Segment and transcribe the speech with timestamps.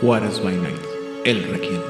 [0.00, 0.78] Juárez by Night,
[1.24, 1.80] el Requiem.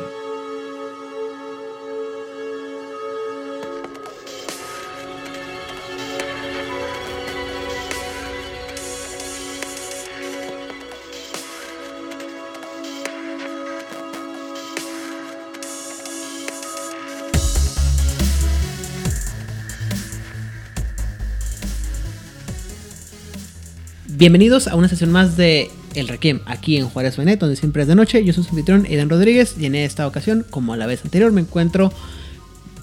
[24.07, 27.89] Bienvenidos a una sesión más de El Requiem, aquí en Juárez Benet, donde siempre es
[27.89, 28.25] de noche.
[28.25, 31.33] Yo soy su anfitrión, Edan Rodríguez, y en esta ocasión, como a la vez anterior,
[31.33, 31.93] me encuentro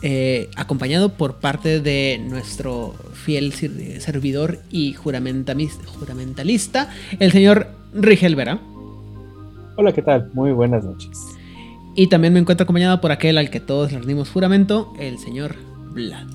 [0.01, 6.89] eh, acompañado por parte de nuestro fiel sir- servidor y juramentamis- juramentalista,
[7.19, 8.59] el señor Rigel Vera.
[9.77, 10.29] Hola, ¿qué tal?
[10.33, 11.17] Muy buenas noches.
[11.95, 15.55] Y también me encuentro acompañado por aquel al que todos le rendimos juramento, el señor
[15.91, 16.27] Vlad.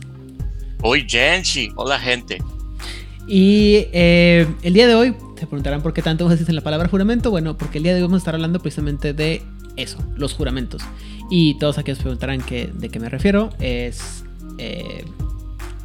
[0.83, 2.39] Hoy Genshi, hola gente.
[3.33, 6.89] Y eh, el día de hoy, se preguntarán por qué tanto énfasis en la palabra
[6.89, 7.31] juramento.
[7.31, 9.41] Bueno, porque el día de hoy vamos a estar hablando precisamente de
[9.77, 10.83] eso, los juramentos.
[11.31, 13.51] Y todos aquellos preguntarán que, de qué me refiero.
[13.61, 14.25] Es.
[14.59, 15.05] Eh,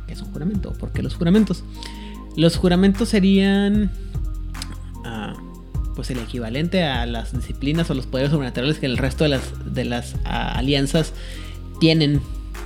[0.07, 0.73] ¿Qué es un juramento?
[0.73, 1.63] ¿Por qué los juramentos?
[2.35, 3.91] Los juramentos serían.
[5.03, 5.35] ah,
[5.95, 9.53] pues el equivalente a las disciplinas o los poderes sobrenaturales que el resto de las,
[9.71, 11.13] de las ah, alianzas
[11.79, 12.21] tienen.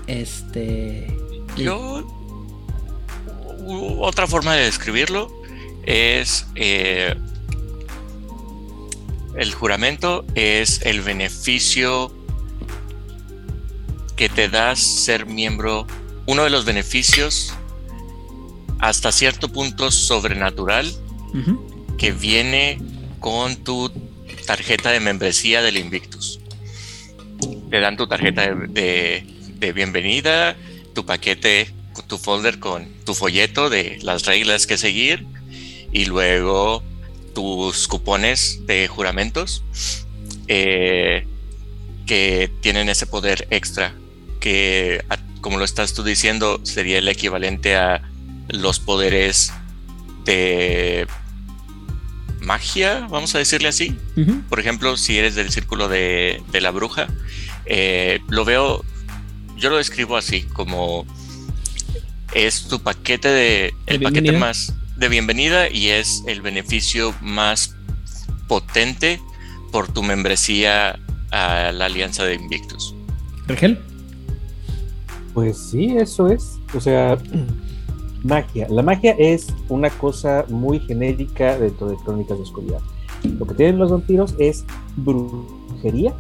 [0.08, 1.14] Este.
[1.58, 2.19] Yo.
[4.00, 5.32] Otra forma de describirlo
[5.86, 6.46] es.
[6.56, 7.16] eh,
[9.36, 12.12] el juramento es el beneficio
[14.16, 15.88] que te da ser miembro.
[16.26, 17.54] Uno de los beneficios
[18.80, 20.92] hasta cierto punto sobrenatural
[21.98, 22.82] que viene
[23.20, 23.92] con tu
[24.46, 26.40] tarjeta de membresía del Invictus.
[27.70, 29.24] Te dan tu tarjeta de, de-
[29.60, 30.56] de bienvenida,
[30.94, 31.70] tu paquete,
[32.08, 35.26] tu folder con tu folleto de las reglas que seguir
[35.92, 36.84] y luego
[37.34, 39.64] tus cupones de juramentos
[40.48, 41.26] eh,
[42.06, 43.94] que tienen ese poder extra
[44.40, 45.04] que,
[45.42, 48.02] como lo estás tú diciendo, sería el equivalente a
[48.48, 49.54] los poderes
[50.26, 51.08] de
[52.42, 53.96] magia, vamos a decirle así.
[54.50, 57.08] Por ejemplo, si eres del círculo de, de la bruja,
[57.66, 58.84] eh, lo veo,
[59.58, 61.06] yo lo describo así, como
[62.34, 64.40] es tu paquete de, el paquete bienvenida.
[64.40, 67.76] más de bienvenida y es el beneficio más
[68.48, 69.20] potente
[69.72, 71.00] por tu membresía
[71.32, 72.96] a la Alianza de Invictus.
[73.48, 73.80] Rigel.
[75.34, 76.58] Pues sí, eso es.
[76.74, 77.18] O sea,
[78.24, 78.68] magia.
[78.70, 82.80] La magia es una cosa muy genérica dentro de Crónicas de Oscuridad.
[83.24, 86.14] Lo que tienen los vampiros es brujería,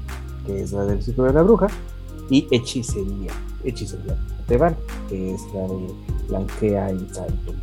[0.45, 1.67] que es la del círculo de la bruja,
[2.29, 3.31] y hechicería.
[3.63, 4.75] Hechicería te van,
[5.09, 5.87] que es la de
[6.27, 7.53] Blanquea y Santo.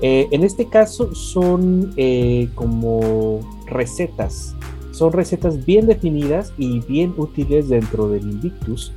[0.00, 4.54] Eh, en este caso son eh, como recetas.
[4.92, 8.92] Son recetas bien definidas y bien útiles dentro del Invictus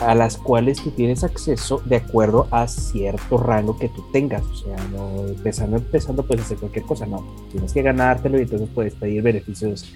[0.00, 4.42] a las cuales tú tienes acceso de acuerdo a cierto rango que tú tengas.
[4.44, 7.24] O sea, no empezando, empezando puedes hacer cualquier cosa, no.
[7.50, 9.92] Tienes que ganártelo y entonces puedes pedir beneficios.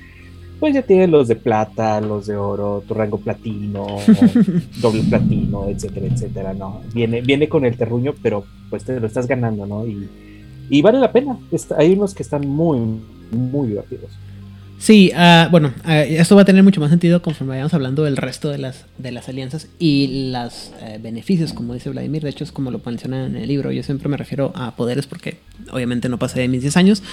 [0.62, 3.84] Pues ya tienes los de plata, los de oro, tu rango platino,
[4.80, 6.82] doble platino, etcétera, etcétera, ¿no?
[6.94, 9.84] Viene, viene con el terruño, pero pues te lo estás ganando, ¿no?
[9.84, 10.08] Y,
[10.70, 11.36] y vale la pena.
[11.50, 12.78] Está- hay unos que están muy,
[13.32, 14.12] muy divertidos.
[14.82, 18.16] Sí, ah, bueno, ah, esto va a tener mucho más sentido conforme vayamos hablando del
[18.16, 22.24] resto de las, de las alianzas y los beneficios, como dice Vladimir.
[22.24, 23.70] De hecho, es como lo menciona en el libro.
[23.70, 25.38] Yo siempre me refiero a poderes porque
[25.70, 27.04] obviamente no pasé de mis 10 años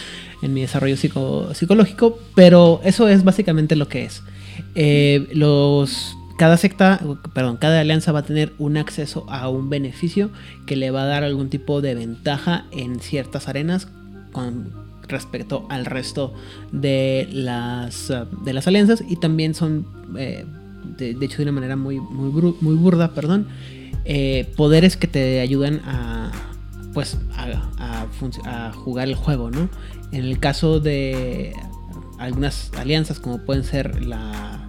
[0.41, 4.23] en mi desarrollo psico- psicológico, pero eso es básicamente lo que es.
[4.73, 6.99] Eh, los, cada secta,
[7.35, 10.31] perdón, cada alianza va a tener un acceso a un beneficio
[10.65, 13.87] que le va a dar algún tipo de ventaja en ciertas arenas
[14.31, 14.78] con
[15.09, 16.33] respecto al resto
[16.71, 19.85] de las, uh, de las alianzas y también son,
[20.17, 20.45] eh,
[20.97, 23.47] de, hecho de una manera muy, muy, burda, perdón,
[24.05, 26.31] eh, poderes que te ayudan a,
[26.93, 29.69] pues, a, jugar el juego, ¿no?
[30.11, 31.53] En el caso de
[32.17, 34.67] algunas alianzas como pueden ser la,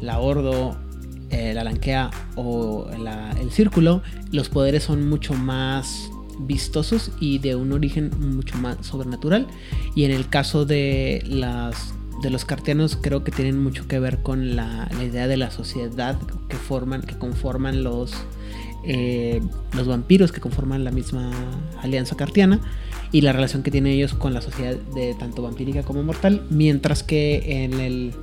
[0.00, 0.76] la Ordo,
[1.30, 2.88] eh, la Lanquea o
[3.40, 6.10] el Círculo, los poderes son mucho más
[6.40, 9.46] vistosos y de un origen mucho más sobrenatural.
[9.94, 14.22] Y en el caso de las de los cartianos creo que tienen mucho que ver
[14.24, 16.18] con la, la idea de la sociedad
[16.48, 18.12] que forman, que conforman los
[18.84, 19.40] eh,
[19.72, 21.30] los vampiros que conforman la misma
[21.82, 22.60] alianza cartiana
[23.10, 27.02] y la relación que tienen ellos con la sociedad de tanto vampírica como mortal, mientras
[27.02, 28.14] que en el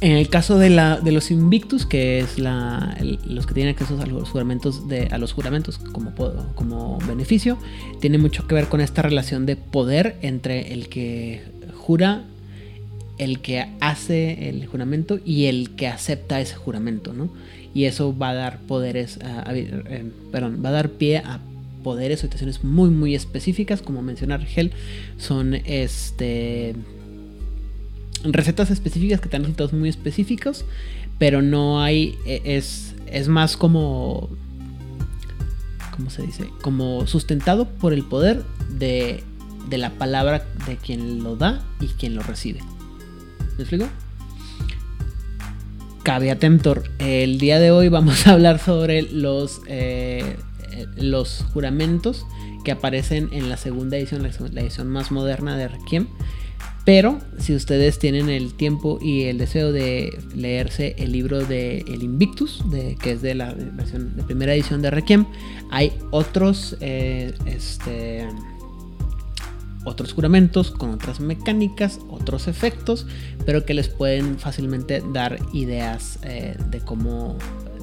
[0.00, 4.00] en el caso de, la, de los Invictus, que es la, los que tienen acceso
[4.00, 7.58] a los juramentos, de, a los juramentos como, beneficio,
[8.00, 11.44] tiene mucho que ver con esta relación de poder entre el que
[11.74, 12.24] jura
[13.18, 17.30] el que hace el juramento y el que acepta ese juramento, ¿no?
[17.72, 21.40] Y eso va a dar poderes, eh, perdón, va a dar pie a
[21.82, 24.72] poderes o situaciones muy muy específicas, como mencionar Gel,
[25.16, 26.74] son este
[28.32, 30.64] recetas específicas que dan resultados muy específicos,
[31.18, 34.28] pero no hay e, es es más como
[35.96, 36.48] ¿cómo se dice?
[36.60, 39.22] Como sustentado por el poder de,
[39.68, 42.60] de la palabra de quien lo da y quien lo recibe.
[43.56, 43.88] ¿Me explico?
[46.02, 46.90] Cabe atemptor.
[46.98, 50.36] El día de hoy vamos a hablar sobre los, eh,
[50.96, 52.26] los juramentos
[52.64, 54.22] que aparecen en la segunda edición,
[54.52, 56.08] la edición más moderna de Requiem.
[56.86, 62.04] Pero si ustedes tienen el tiempo y el deseo de leerse el libro de El
[62.04, 62.62] Invictus,
[63.00, 65.26] que es de la versión de primera edición de Requiem,
[65.72, 68.28] hay otros, eh, este,
[69.84, 73.04] otros juramentos con otras mecánicas, otros efectos,
[73.44, 77.36] pero que les pueden fácilmente dar ideas eh, de cómo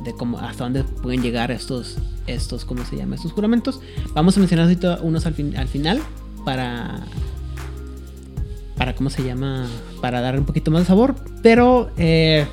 [0.06, 1.98] de cómo hasta dónde pueden llegar estos
[2.28, 3.82] estos cómo se llama estos juramentos.
[4.14, 5.34] Vamos a mencionar unos al
[5.68, 6.02] final
[6.46, 7.06] para
[8.84, 9.70] para cómo se llama,
[10.02, 12.46] para dar un poquito más de sabor, pero eh,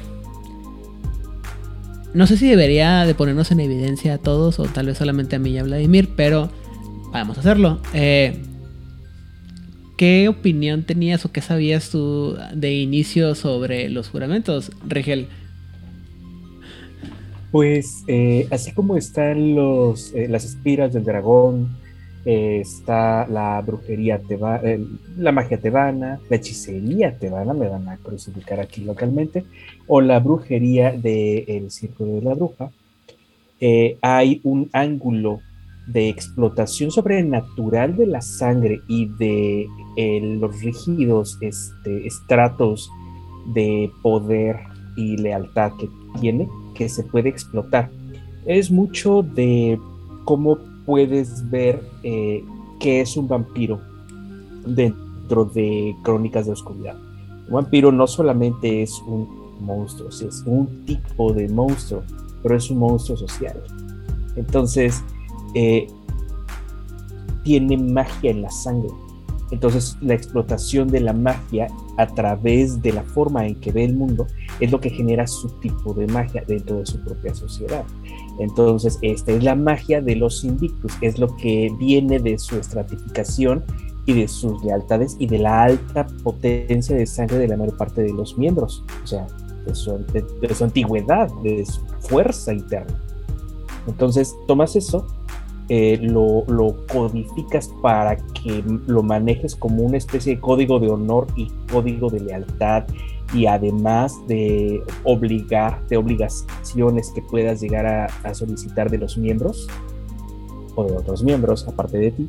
[2.14, 5.40] no sé si debería de ponernos en evidencia a todos o tal vez solamente a
[5.40, 6.48] mí y a Vladimir, pero
[7.10, 7.80] vamos a hacerlo.
[7.94, 8.40] Eh,
[9.96, 15.26] ¿Qué opinión tenías o qué sabías tú de inicio sobre los juramentos, Rigel?
[17.50, 21.76] Pues eh, así como están los, las espiras del dragón,
[22.24, 24.60] está la brujería tebana,
[25.16, 29.44] la magia tebana, la hechicería tebana, me van a crucificar aquí localmente,
[29.86, 32.70] o la brujería del Círculo de la Bruja.
[33.60, 35.40] Eh, hay un ángulo
[35.86, 42.90] de explotación sobrenatural de la sangre y de eh, los rígidos este, estratos
[43.54, 44.56] de poder
[44.96, 45.88] y lealtad que
[46.20, 47.90] tiene que se puede explotar.
[48.46, 49.78] Es mucho de
[50.24, 52.44] cómo puedes ver eh,
[52.78, 53.80] qué es un vampiro
[54.66, 56.96] dentro de Crónicas de Oscuridad.
[57.48, 59.28] Un vampiro no solamente es un
[59.60, 62.02] monstruo, es un tipo de monstruo,
[62.42, 63.62] pero es un monstruo social.
[64.36, 65.02] Entonces,
[65.54, 65.88] eh,
[67.42, 68.90] tiene magia en la sangre.
[69.50, 73.96] Entonces, la explotación de la magia a través de la forma en que ve el
[73.96, 74.26] mundo
[74.60, 77.84] es lo que genera su tipo de magia dentro de su propia sociedad.
[78.40, 83.62] Entonces, esta es la magia de los Invictus, es lo que viene de su estratificación
[84.06, 88.02] y de sus lealtades y de la alta potencia de sangre de la mayor parte
[88.02, 89.26] de los miembros, o sea,
[89.66, 92.98] de su, antigüedad, de su fuerza interna.
[93.86, 95.06] Entonces, tomas eso,
[95.68, 101.26] eh, lo, lo, codificas para que lo manejes como una especie de código de honor
[101.36, 102.84] y código de lealtad
[103.32, 109.68] y además de obligar, de obligaciones que puedas llegar a, solicitar de los miembros
[110.74, 112.28] o de otros miembros aparte de ti,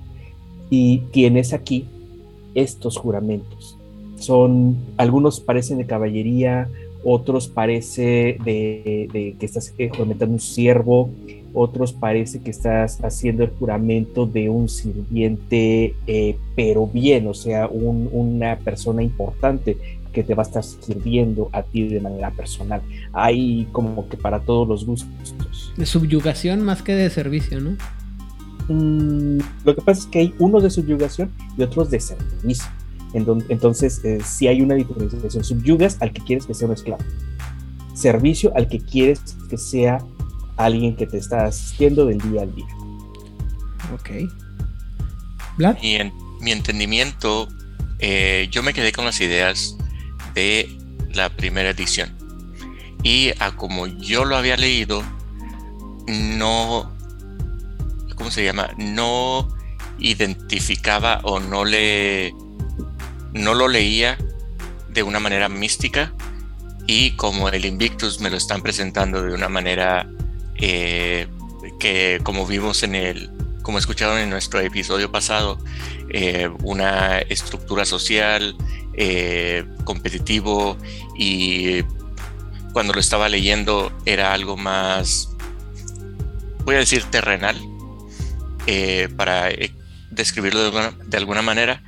[0.69, 1.87] y tienes aquí
[2.53, 3.77] estos juramentos.
[4.17, 6.69] Son, algunos parecen de caballería,
[7.03, 11.09] otros parece de, que estás juramentando un siervo,
[11.53, 17.67] otros parece que estás haciendo el juramento de un sirviente, eh, pero bien, o sea,
[17.67, 19.77] una persona importante
[20.11, 22.81] que te va a estar sirviendo a ti de manera personal.
[23.13, 25.73] Hay como que para todos los gustos.
[25.77, 27.77] De subyugación más que de servicio, ¿no?
[28.67, 32.65] Mm, lo que pasa es que hay unos de subyugación y otros de servicio.
[33.13, 37.03] entonces, eh, si hay una diferenciación, subyugas al que quieres que sea un esclavo.
[37.93, 39.99] Servicio al que quieres que sea
[40.55, 42.67] alguien que te está asistiendo del día al día.
[43.93, 44.11] Ok.
[45.81, 47.47] Y en mi entendimiento,
[47.99, 49.77] eh, yo me quedé con las ideas
[50.33, 50.69] de
[51.13, 52.15] la primera edición.
[53.03, 55.03] Y a como yo lo había leído,
[56.07, 56.95] no,
[58.15, 58.71] ¿cómo se llama?
[58.77, 59.47] No
[59.99, 62.33] identificaba o no le,
[63.33, 64.17] no lo leía
[64.89, 66.13] de una manera mística
[66.87, 70.09] y como el Invictus me lo están presentando de una manera
[70.55, 71.27] eh,
[71.79, 73.29] que como vimos en el,
[73.61, 75.59] como escucharon en nuestro episodio pasado,
[76.09, 78.55] eh, una estructura social,
[78.93, 80.77] eh, competitivo
[81.17, 81.81] y
[82.73, 85.29] cuando lo estaba leyendo era algo más,
[86.65, 87.57] voy a decir, terrenal,
[88.67, 89.73] eh, para eh,
[90.09, 90.71] describirlo
[91.05, 91.83] de alguna, manera.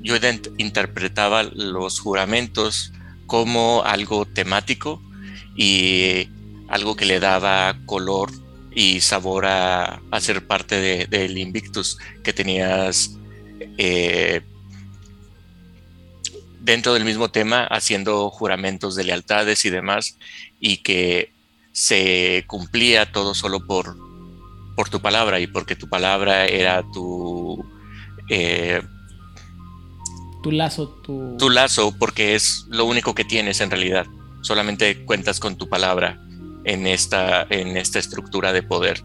[0.00, 0.14] yo
[0.58, 2.92] interpretaba los juramentos
[3.26, 5.02] como algo temático
[5.56, 6.28] y
[6.68, 8.30] algo que le daba color
[8.72, 13.18] y sabor a, ser parte del Invictus, que tenías
[16.66, 20.18] dentro del mismo tema haciendo juramentos de lealtades y demás,
[20.58, 21.30] y que
[21.70, 23.96] se cumplía todo solo por,
[24.74, 27.64] por tu palabra y porque tu palabra era tu...
[28.28, 28.82] Eh,
[30.42, 31.36] tu lazo, tu...
[31.38, 34.06] Tu lazo, porque es lo único que tienes en realidad.
[34.42, 36.20] Solamente cuentas con tu palabra
[36.64, 39.04] en esta, en esta estructura de poder.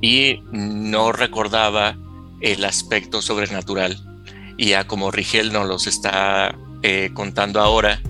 [0.00, 1.94] Y no recordaba
[2.40, 4.11] el aspecto sobrenatural.
[4.56, 8.00] Y ya como Rigel nos los está eh, contando ahora,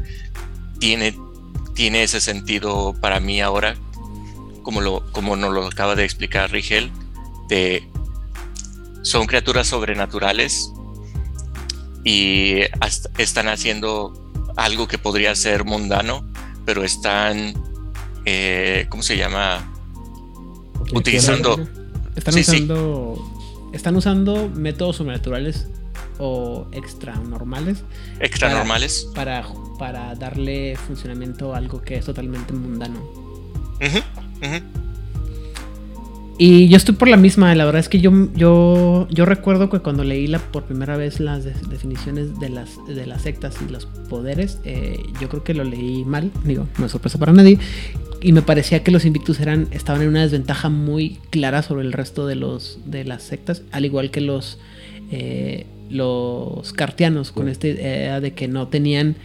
[0.78, 1.16] tiene,
[1.74, 3.76] tiene ese sentido para mí ahora,
[4.62, 6.90] como, lo, como nos lo acaba de explicar Rigel,
[7.48, 7.88] de
[9.02, 10.72] son criaturas sobrenaturales
[12.04, 12.60] y
[13.18, 14.12] están haciendo
[14.56, 16.24] algo que podría ser mundano,
[16.64, 17.54] pero están,
[18.24, 19.72] eh, ¿cómo se llama?
[20.92, 21.58] Utilizando...
[22.14, 23.32] Están usando
[23.72, 25.66] están usando métodos sobrenaturales
[26.24, 27.82] o extra normales.
[28.20, 29.08] Extra normales.
[29.12, 29.44] Para,
[29.76, 33.00] para darle funcionamiento a algo que es totalmente mundano.
[36.38, 39.80] Y yo estoy por la misma, la verdad es que yo, yo, yo recuerdo que
[39.80, 43.86] cuando leí la, por primera vez las definiciones de las, de las sectas y los
[43.86, 47.58] poderes, eh, yo creo que lo leí mal, digo, no es sorpresa para nadie,
[48.20, 51.92] y me parecía que los Invictus eran, estaban en una desventaja muy clara sobre el
[51.92, 54.58] resto de, los, de las sectas, al igual que los,
[55.10, 59.16] eh, los cartianos, con esta idea de que no tenían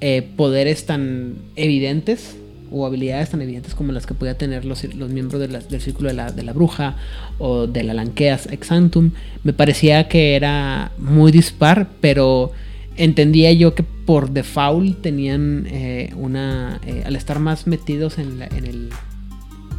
[0.00, 2.36] eh, poderes tan evidentes
[2.70, 6.14] o habilidades tan evidentes como las que podía tener los, los miembros del círculo de
[6.14, 6.96] la, de la, bruja
[7.38, 9.12] o de la Lanqueas Exantum.
[9.42, 12.52] Me parecía que era muy dispar, pero
[12.96, 16.80] entendía yo que por default tenían eh, una.
[16.86, 18.90] Eh, al estar más metidos en, en, el,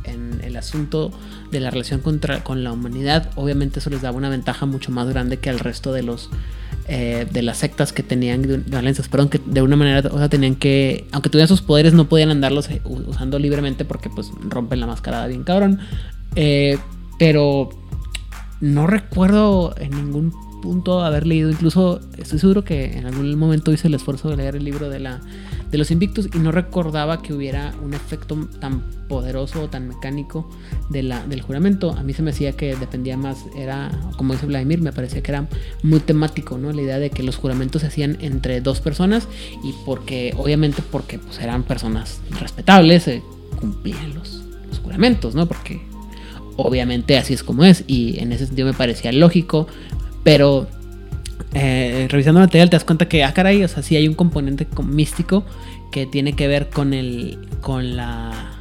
[0.05, 1.11] en el asunto
[1.51, 5.07] de la relación contra, con la humanidad, obviamente eso les daba una ventaja mucho más
[5.09, 6.29] grande que al resto de los.
[6.91, 10.55] Eh, de las sectas que tenían valencias, perdón, que de una manera o sea, tenían
[10.55, 15.27] que, aunque tuvieran sus poderes, no podían andarlos usando libremente porque pues rompen la mascarada
[15.27, 15.79] bien cabrón.
[17.19, 17.69] pero
[18.59, 23.87] no recuerdo en ningún punto haber leído, incluso estoy seguro que en algún momento hice
[23.87, 25.21] el esfuerzo de leer el libro de, la,
[25.71, 30.49] de los Invictus y no recordaba que hubiera un efecto tan poderoso o tan mecánico
[30.89, 31.91] de la, del juramento.
[31.91, 35.31] A mí se me hacía que dependía más, era, como dice Vladimir, me parecía que
[35.31, 35.47] era
[35.83, 36.71] muy temático, ¿no?
[36.71, 39.27] La idea de que los juramentos se hacían entre dos personas
[39.63, 43.21] y porque, obviamente porque pues, eran personas respetables, se
[43.59, 45.47] cumplían los, los juramentos, ¿no?
[45.47, 45.81] Porque
[46.55, 49.67] obviamente así es como es y en ese sentido me parecía lógico
[50.23, 50.67] pero
[51.53, 54.67] eh, revisando material te das cuenta que, ah, caray, o sea, sí hay un componente
[54.83, 55.45] místico
[55.91, 57.39] que tiene que ver con el.
[57.61, 58.55] con la.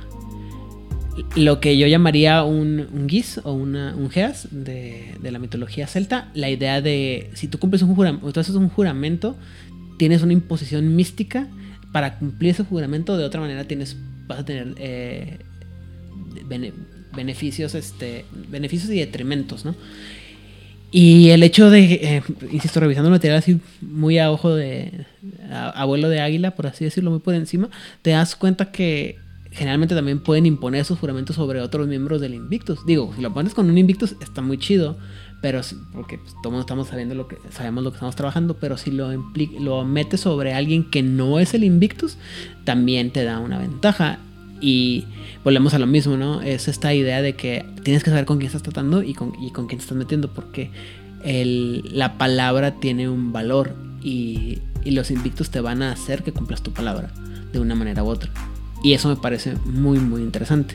[1.34, 5.86] Lo que yo llamaría un, un Gis o una, un Geas de, de, la mitología
[5.88, 6.30] celta.
[6.32, 9.36] La idea de si tú cumples un juramento, tú haces un juramento,
[9.98, 11.48] tienes una imposición mística.
[11.92, 15.38] Para cumplir ese juramento, de otra manera tienes, vas a tener eh,
[17.14, 19.74] beneficios, este, beneficios y detrimentos, ¿no?
[20.90, 25.06] Y el hecho de, eh, insisto, revisando el material así muy a ojo de
[25.50, 27.68] abuelo de águila, por así decirlo, muy por encima,
[28.02, 29.18] te das cuenta que
[29.50, 32.84] generalmente también pueden imponer sus juramentos sobre otros miembros del Invictus.
[32.86, 34.96] Digo, si lo pones con un Invictus está muy chido,
[35.40, 35.60] pero
[35.92, 39.10] porque pues, todos estamos sabiendo lo que sabemos lo que estamos trabajando, pero si lo
[39.60, 42.16] lo metes sobre alguien que no es el Invictus,
[42.64, 44.20] también te da una ventaja.
[44.60, 45.04] Y
[45.44, 46.42] volvemos a lo mismo, ¿no?
[46.42, 49.50] Es esta idea de que tienes que saber con quién estás tratando y con, y
[49.50, 50.70] con quién te estás metiendo, porque
[51.24, 56.32] el, la palabra tiene un valor y, y, los invictos te van a hacer que
[56.32, 57.10] cumplas tu palabra
[57.52, 58.30] de una manera u otra.
[58.82, 60.74] Y eso me parece muy, muy interesante.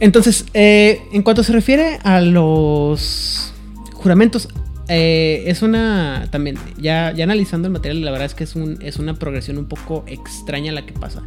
[0.00, 3.52] Entonces, eh, en cuanto se refiere a los
[3.94, 4.48] juramentos,
[4.88, 8.78] eh, es una, también, ya, ya analizando el material, la verdad es que es, un,
[8.80, 11.22] es una progresión un poco extraña la que pasa.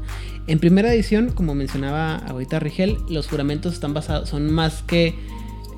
[0.47, 5.13] En primera edición, como mencionaba ahorita Rigel, los juramentos están basados, son más que,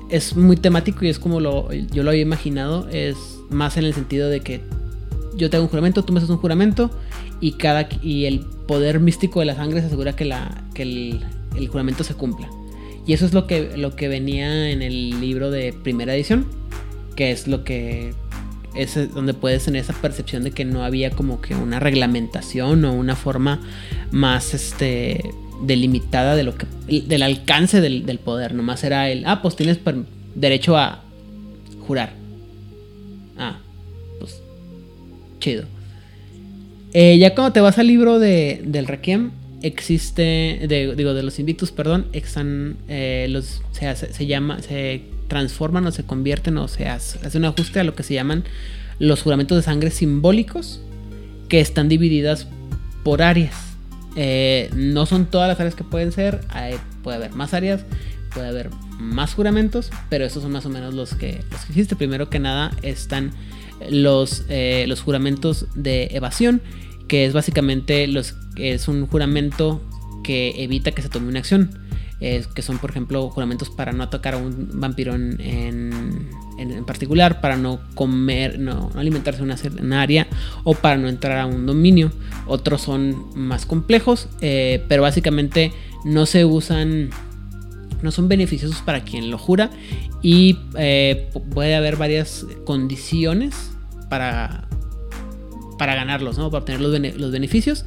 [0.08, 3.16] es muy temático y es como lo, yo lo había imaginado, es
[3.50, 4.62] más en el sentido de que
[5.36, 6.90] yo te hago un juramento, tú me haces un juramento
[7.40, 11.20] y, cada, y el poder místico de la sangre se asegura que, la, que el,
[11.54, 12.48] el juramento se cumpla.
[13.06, 16.46] Y eso es lo que, lo que venía en el libro de primera edición
[17.14, 18.14] que es lo que
[18.74, 22.92] es donde puedes tener esa percepción de que no había como que una reglamentación o
[22.92, 23.60] una forma
[24.10, 25.30] más este
[25.62, 26.54] delimitada de lo
[26.88, 28.54] del alcance del, poder.
[28.54, 29.78] Nomás era el ah pues tienes
[30.34, 31.02] derecho a
[31.86, 32.12] jurar
[33.38, 33.58] ah
[34.18, 34.40] pues
[35.38, 35.64] chido.
[36.92, 39.30] Eh, ya cuando te vas al libro de, del Requiem
[39.62, 40.66] existe
[40.96, 46.04] digo de los invictus perdón exan, eh, los se, se llama se transforman o se
[46.04, 48.44] convierten o se hace, un ajuste a lo que se llaman
[48.98, 50.80] los juramentos de sangre simbólicos,
[51.48, 52.46] que están divididas
[53.02, 53.54] por áreas.
[54.16, 56.40] Eh, no son todas las áreas que pueden ser,
[57.02, 57.84] puede haber más áreas,
[58.32, 61.86] puede haber más juramentos, pero esos son más o menos los que, los.
[61.98, 63.32] Primero que nada están
[63.90, 66.62] los, eh, los juramentos de evasión,
[67.08, 69.82] que es básicamente los, es un juramento
[70.22, 71.78] que evita que se tome una acción.
[72.54, 75.40] Que son, por ejemplo, juramentos para no atacar a un vampiro en,
[76.58, 80.26] en, particular, para no comer, no, alimentarse en una, área
[80.62, 82.12] o para no entrar a un dominio.
[82.46, 85.72] Otros son más complejos, eh, pero básicamente
[86.04, 87.10] no se usan
[88.02, 89.70] no son beneficiosos para quien lo jura
[90.20, 93.72] y eh, puede haber varias condiciones
[94.10, 94.68] para,
[95.78, 96.50] para ganarlos, ¿no?
[96.50, 97.84] para obtener los, beneficios.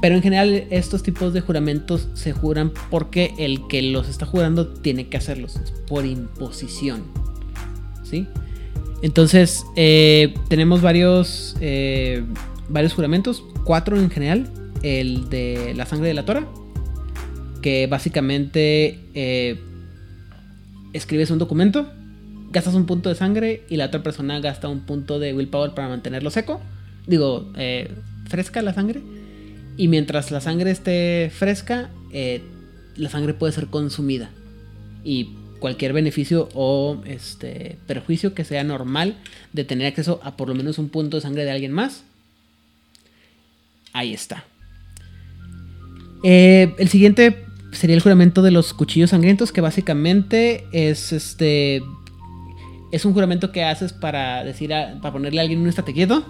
[0.00, 4.68] Pero en general estos tipos de juramentos se juran porque el que los está jurando
[4.68, 7.02] tiene que hacerlos por imposición.
[8.04, 8.26] ¿Sí?
[9.02, 12.24] Entonces eh, tenemos varios, eh,
[12.68, 14.48] varios juramentos, cuatro en general.
[14.82, 16.46] El de la sangre de la Tora,
[17.62, 19.58] que básicamente eh,
[20.92, 21.90] escribes un documento,
[22.52, 25.88] gastas un punto de sangre y la otra persona gasta un punto de willpower para
[25.88, 26.60] mantenerlo seco.
[27.08, 27.50] Digo,
[28.28, 29.02] fresca la sangre.
[29.78, 32.42] Y mientras la sangre esté fresca, eh,
[32.96, 34.30] la sangre puede ser consumida.
[35.04, 35.30] Y
[35.60, 39.16] cualquier beneficio o este perjuicio que sea normal
[39.54, 42.04] de tener acceso a por lo menos un punto de sangre de alguien más.
[43.94, 44.44] Ahí está.
[46.22, 51.82] el siguiente sería el juramento de los cuchillos sangrientos, que básicamente es este.
[52.90, 56.24] Es un juramento que haces para decir para ponerle a alguien un estate quieto.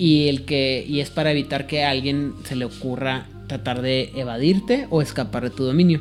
[0.00, 0.82] Y el que.
[0.88, 5.42] Y es para evitar que a alguien se le ocurra tratar de evadirte o escapar
[5.42, 6.00] de tu dominio.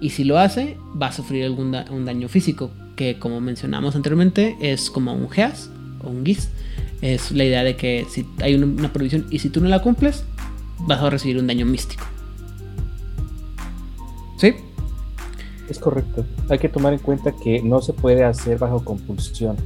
[0.00, 2.72] Y si lo hace, va a sufrir algún un daño físico.
[2.96, 5.70] Que como mencionamos anteriormente, es como un GEAS
[6.02, 6.48] o un GIS.
[7.02, 10.24] Es la idea de que si hay una prohibición y si tú no la cumples,
[10.80, 12.04] vas a recibir un daño místico.
[14.38, 14.56] ¿Sí?
[15.70, 16.26] Es correcto.
[16.48, 19.56] Hay que tomar en cuenta que no se puede hacer bajo compulsión.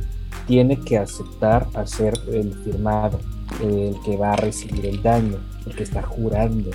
[0.46, 3.20] Tiene que aceptar hacer el firmado,
[3.62, 6.70] el que va a recibir el daño, el que está jurando.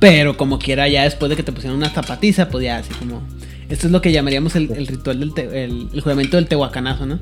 [0.00, 3.22] Pero como quiera, ya después de que te pusieron una zapatiza, pues ya así como.
[3.68, 7.18] Esto es lo que llamaríamos el, ritual del el, juramento del tehuacanazo, ¿no?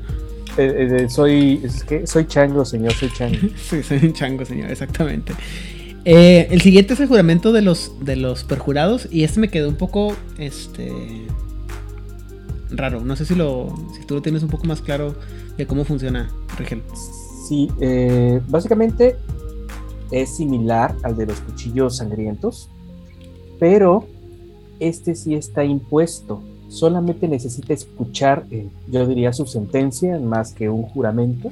[0.57, 3.37] Eh, eh, soy, es que soy chango, señor, soy chango.
[3.69, 5.33] sí, soy un chango, señor, exactamente.
[6.05, 9.09] Eh, el siguiente es el juramento de los, de los perjurados.
[9.11, 10.15] Y este me quedó un poco.
[10.37, 10.91] Este.
[12.69, 13.01] Raro.
[13.01, 13.75] No sé si lo.
[13.99, 15.15] Si tú lo tienes un poco más claro
[15.57, 16.81] de cómo funciona, Rigel.
[17.47, 19.15] Sí, eh, básicamente
[20.11, 22.69] es similar al de los cuchillos sangrientos.
[23.59, 24.05] Pero
[24.79, 26.41] este sí está impuesto.
[26.67, 31.51] Solamente necesita escuchar, eh, yo diría, su sentencia más que un juramento.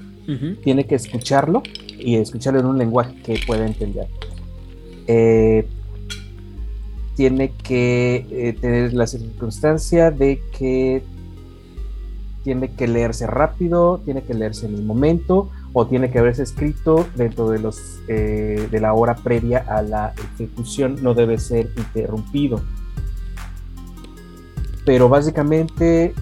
[0.63, 1.61] Tiene que escucharlo
[1.99, 4.07] y escucharlo en un lenguaje que pueda entender.
[5.05, 5.67] Eh,
[7.15, 11.03] tiene que eh, tener la circunstancia de que
[12.43, 17.05] tiene que leerse rápido, tiene que leerse en el momento o tiene que haberse escrito
[17.15, 22.61] dentro de los eh, de la hora previa a la ejecución, no debe ser interrumpido.
[24.85, 26.13] Pero básicamente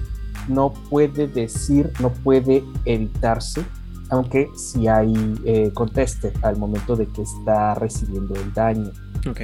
[0.48, 3.64] no puede decir, no puede editarse
[4.10, 5.14] aunque si hay
[5.46, 8.92] eh, conteste al momento de que está recibiendo el daño.
[9.30, 9.42] Ok.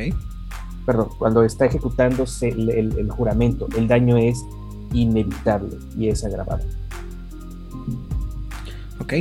[0.88, 4.43] Perdón, cuando está ejecutándose el, juramento, el daño es
[4.91, 6.63] inevitable y es agravado.
[9.00, 9.13] Ok.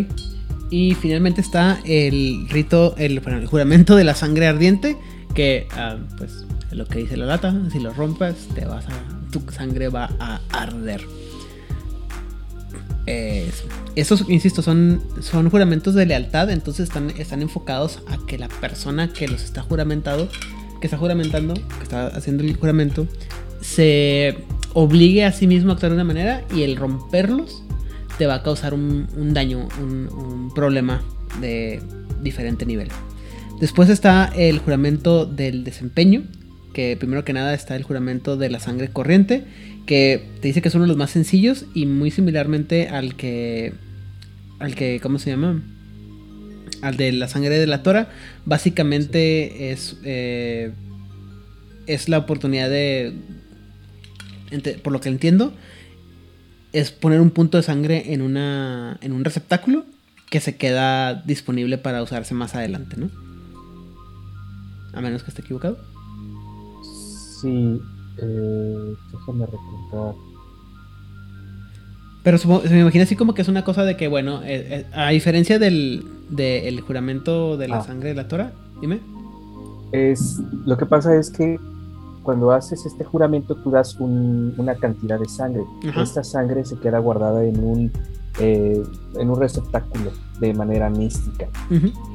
[0.71, 4.97] Y finalmente está el rito, el, juramento de la sangre ardiente,
[5.35, 9.41] que ah, pues lo que dice la lata, si lo rompes, te vas a, tu
[9.51, 11.01] sangre va a arder.
[13.07, 13.51] Eh,
[13.97, 19.11] estos, insisto, son, son juramentos de lealtad, entonces están, están enfocados a que la persona
[19.13, 20.29] que los está juramentado,
[20.81, 23.09] que está juramentando, que está haciendo el juramento,
[23.63, 27.63] se obligue a sí mismo a actuar de una manera y el romperlos
[28.19, 31.03] te va a causar un, daño, un, un, problema
[31.41, 31.81] de
[32.23, 32.89] diferente nivel.
[33.61, 36.25] Después está el juramento del desempeño,
[36.75, 39.45] que primero que nada está el juramento de la sangre corriente,
[39.87, 43.73] que te dice que es uno de los más sencillos y muy similarmente al que
[44.59, 45.63] al que ¿cómo se llama?
[46.83, 48.11] Al de la sangre de la tora,
[48.45, 50.73] básicamente es eh,
[51.87, 53.15] es la oportunidad de
[54.83, 55.55] por lo que entiendo
[56.73, 59.85] es poner un punto de sangre en una en un receptáculo
[60.31, 63.09] que se queda disponible para usarse más adelante, ¿no?
[64.93, 65.79] A menos que esté equivocado.
[67.41, 67.81] Sí,
[68.19, 70.15] eh, déjame recordar.
[72.25, 74.85] Pero supongo- se me imagina así como que es una cosa de que, bueno, eh,
[74.85, 77.85] eh, a diferencia del, del juramento de la Ah.
[77.85, 79.01] sangre de la Torah, dime.
[79.93, 81.59] Es, lo que pasa es que
[82.29, 85.63] cuando haces este juramento tú das un- una cantidad de sangre.
[86.03, 87.91] Esta sangre se queda guardada en un,
[88.39, 88.83] eh,
[89.19, 91.49] en un receptáculo de manera mística.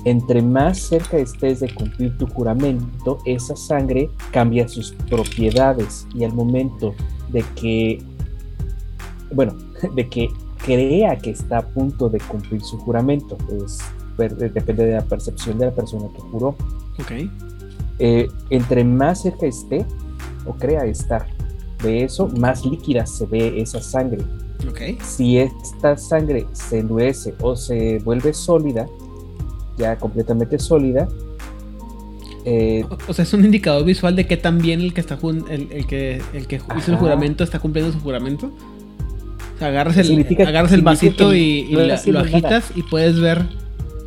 [0.05, 6.33] Entre más cerca estés de cumplir tu juramento, esa sangre cambia sus propiedades y al
[6.33, 6.93] momento
[7.31, 7.99] de que,
[9.33, 9.55] bueno,
[9.95, 10.29] de que
[10.63, 13.79] crea que está a punto de cumplir su juramento, pues
[14.37, 16.49] depende de la percepción de la persona que juró.
[16.99, 17.11] Ok.
[17.99, 19.85] Eh, entre más cerca esté
[20.45, 21.25] o crea estar
[21.83, 24.23] de eso, más líquida se ve esa sangre.
[25.03, 28.85] Si esta sangre se endurece o se vuelve sólida,
[29.77, 31.07] ya completamente sólida,
[32.45, 35.17] eh, O, o sea, es un indicador visual de que también el que está
[35.49, 38.47] el, el que el que hizo el juramento está cumpliendo su juramento.
[39.55, 42.37] O sea, agarras el, agarras vasito que y, y no está la- lo nada.
[42.37, 43.45] agitas y puedes ver.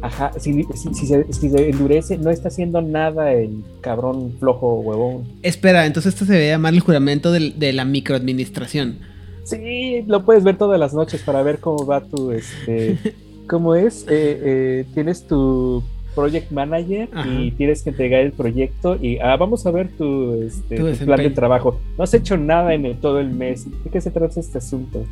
[0.07, 4.81] Ajá, si, si- si se, si se endurece, no está haciendo nada el cabrón flojo
[4.81, 5.25] huevón.
[5.43, 8.99] Espera, entonces esto se debe llamar el juramento de la microadministración.
[9.45, 12.99] Sí, lo puedes ver todas las noches para ver cómo va tu, este,
[13.49, 15.83] cómo es, eh, eh, tienes tu
[16.17, 17.29] project manager Ajá.
[17.29, 21.05] y tienes que entregar el proyecto y ah, vamos a ver tu, este, Tu tu
[21.05, 21.79] plan de trabajo.
[21.99, 23.67] No has hecho nada en el- todo el mes.
[23.85, 25.05] ¿De qué se trata este asunto?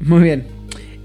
[0.00, 0.46] Muy bien.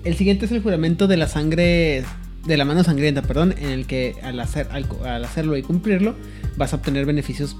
[0.06, 2.03] El siguiente es el juramento de la sangre,
[2.47, 6.15] de la mano sangrienta, perdón, en el que al, hacer, al, al hacerlo y cumplirlo
[6.55, 7.55] vas a obtener beneficios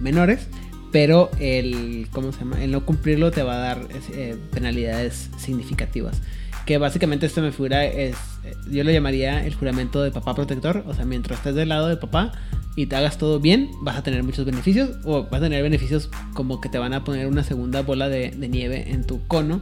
[0.00, 0.48] menores,
[0.90, 2.62] pero el, ¿cómo se llama?
[2.62, 6.22] El no cumplirlo te va a dar eh, penalidades significativas.
[6.64, 10.82] Que básicamente esto me figura es, eh, yo lo llamaría el juramento de papá protector,
[10.86, 12.32] o sea, mientras estés del lado de papá
[12.74, 16.10] y te hagas todo bien, vas a tener muchos beneficios, o vas a tener beneficios
[16.34, 19.60] como que te van a poner una segunda bola de nieve en tu cono,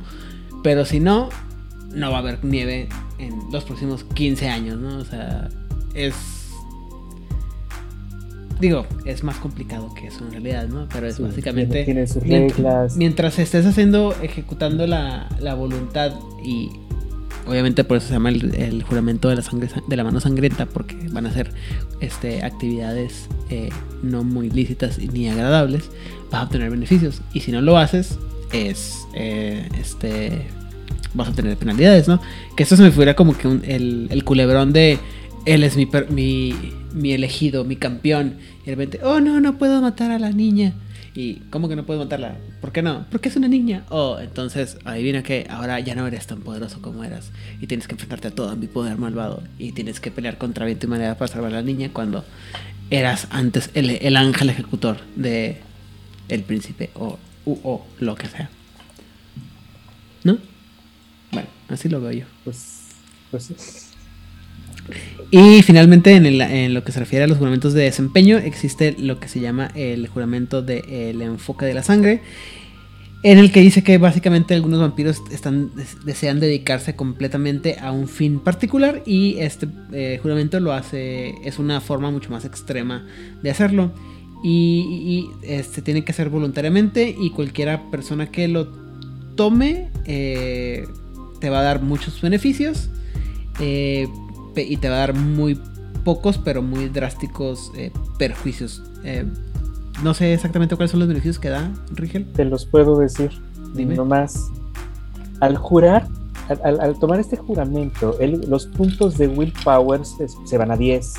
[0.62, 1.29] pero si no,
[1.95, 4.99] no va a haber nieve en los próximos 15 años, ¿no?
[4.99, 5.49] O sea,
[5.95, 6.15] es...
[8.61, 10.89] Digo, es más complicado que eso en realidad, ¿no?
[10.93, 11.85] Pero es Sí, básicamente...
[11.85, 12.97] Tiene sus reglas.
[12.97, 16.13] Mientras estés haciendo, ejecutando la, la voluntad
[16.45, 16.71] y
[17.47, 20.67] obviamente por eso se llama el, el juramento de la sangre de la mano sangrienta
[20.67, 21.51] porque van a ser
[22.01, 23.69] este actividades eh,
[24.03, 25.91] no muy lícitas ni agradables
[26.31, 28.19] vas a obtener beneficios y si no lo haces
[28.53, 30.47] es eh, este
[31.14, 32.20] vas a tener penalidades no
[32.57, 34.98] que esto se me fuera como que el, el culebrón de
[35.46, 36.55] él es mi, mi
[36.92, 40.74] mi elegido mi campeón y de repente oh no no puedo matar a la niña
[41.14, 42.37] y ¿cómo que no puedes matarla?
[42.61, 43.07] ¿Por qué no?
[43.11, 43.85] Porque es una niña.
[43.88, 47.31] Oh, entonces adivina que ahora ya no eres tan poderoso como eras.
[47.61, 49.42] Y tienes que enfrentarte a todo mi poder malvado.
[49.57, 52.24] Y tienes que pelear contra viento y manera para salvar a la niña cuando
[52.90, 55.61] eras antes el, el ángel ejecutor de
[56.29, 58.50] el príncipe o, o lo que sea.
[60.24, 60.38] ¿No?
[61.35, 62.25] Bueno, así lo veo yo.
[62.44, 62.81] Pues,
[63.31, 63.55] pues sí.
[65.31, 68.94] Y finalmente, en, el- en lo que se refiere a los juramentos de desempeño, existe
[68.99, 72.20] lo que se llama el juramento del enfoque de la sangre,
[73.23, 75.70] en el que dice que básicamente algunos vampiros están,
[76.05, 81.81] desean dedicarse completamente a un fin particular y este eh, juramento lo hace, es una
[81.81, 83.07] forma mucho más extrema
[83.42, 83.92] de hacerlo.
[84.47, 88.68] Y, y, este, tiene que hacer voluntariamente y cualquiera persona que lo
[89.37, 90.85] tome eh,
[91.45, 92.89] te va a dar muchos beneficios.
[93.61, 94.09] eh,
[94.57, 95.61] y te va a dar muy
[96.05, 98.83] pocos, pero muy drásticos eh, perjuicios.
[99.05, 99.27] Eh,
[100.03, 102.25] no sé exactamente cuáles son los beneficios que da Rigel.
[102.33, 103.31] Te los puedo decir.
[103.75, 103.95] Dime.
[103.95, 104.49] No más.
[105.41, 106.09] Al jurar,
[106.49, 110.77] al, al- al tomar este juramento, el- los puntos de willpower se, se van a
[110.79, 111.13] 10.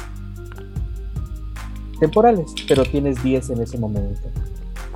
[2.00, 4.28] Temporales, pero tienes 10 en ese momento.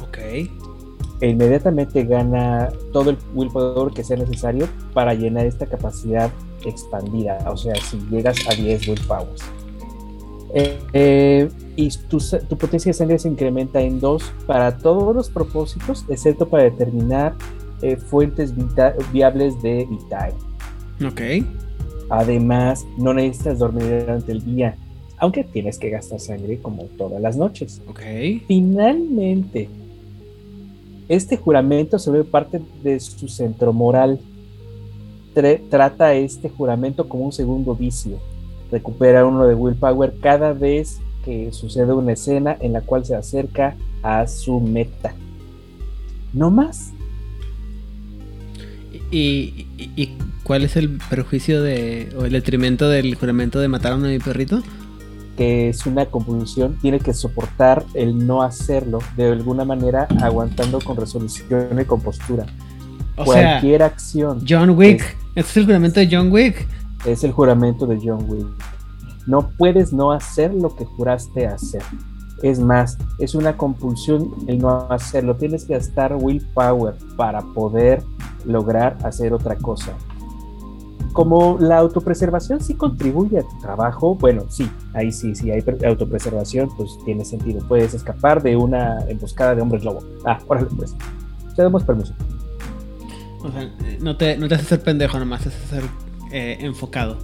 [0.01, 0.17] Ok.
[1.21, 6.31] E inmediatamente gana todo el willpower que sea necesario para llenar esta capacidad
[6.65, 7.37] expandida.
[7.51, 9.41] O sea, si llegas a 10 willpowers.
[10.53, 15.29] Eh, eh, y tu, tu potencia de sangre se incrementa en 2 para todos los
[15.29, 17.35] propósitos, excepto para determinar
[17.81, 20.33] eh, fuentes vita- viables de Vitae.
[21.05, 21.45] Ok.
[22.09, 24.75] Además, no necesitas dormir durante el día,
[25.17, 27.81] aunque tienes que gastar sangre como todas las noches.
[27.87, 27.99] Ok.
[28.47, 29.69] Finalmente,
[31.09, 34.19] este juramento se ve parte de su centro moral.
[35.69, 38.17] Trata este juramento como un segundo vicio.
[38.71, 43.75] Recupera uno de willpower cada vez que sucede una escena en la cual se acerca
[44.03, 45.13] a su meta.
[46.33, 46.91] No más.
[49.11, 53.93] ¿Y, y- y cuál es el perjuicio de, o el detrimento del juramento de matar
[53.93, 54.61] a mi perrito?
[55.39, 60.97] Que es una compulsión, tiene que soportar el no hacerlo de alguna manera, aguantando con
[60.97, 62.45] resolución y compostura.
[63.15, 64.43] O Cualquier acción.
[64.45, 65.15] John Wick.
[65.35, 66.67] este es el juramento de John Wick.
[67.05, 68.47] Es el juramento de John Wick.
[69.27, 71.83] No puedes no hacer lo que juraste hacer.
[72.43, 75.37] Es más, es una compulsión el no hacerlo.
[75.37, 78.03] Tienes que gastar willpower para poder
[78.43, 79.93] lograr hacer otra cosa.
[81.13, 86.69] Como la autopreservación sí contribuye a tu trabajo, bueno, sí, ahí sí, sí hay autopreservación,
[86.77, 87.65] pues tiene sentido.
[87.67, 90.03] Puedes escapar de una emboscada de hombres lobo.
[90.25, 90.95] Ah, órale, pues.
[91.55, 92.13] Te damos permiso.
[93.41, 93.69] O sea,
[94.01, 95.83] no te, no te haces ser pendejo nomás, te haces ser
[96.31, 97.17] eh, enfocado.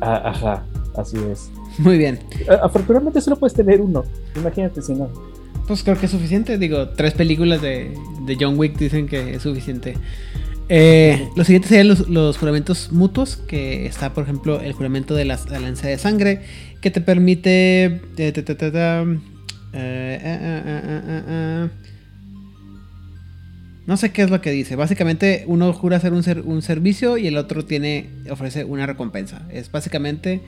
[0.00, 0.64] Ah, ajá,
[0.96, 1.50] así es.
[1.78, 2.20] Muy bien.
[2.62, 4.04] Afortunadamente solo puedes tener uno.
[4.36, 5.08] Imagínate si no.
[5.66, 6.58] Pues creo que es suficiente.
[6.58, 9.94] Digo, tres películas de, de John Wick dicen que es suficiente.
[10.68, 15.34] Eh, lo siguiente serían los, juramentos mutuos, que está, por ejemplo, el juramento de la
[15.34, 16.42] alianza de sangre,
[16.80, 18.00] que te permite...
[23.86, 24.76] no sé qué es lo que dice.
[24.76, 29.42] Básicamente, uno jura hacer un, un servicio y el otro tiene ofrece una recompensa.
[29.50, 30.40] Es básicamente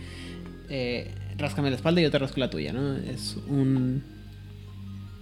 [0.68, 2.96] eh, ráscame la espalda y yo te rasco la tuya, ¿no?
[2.96, 4.02] Es un.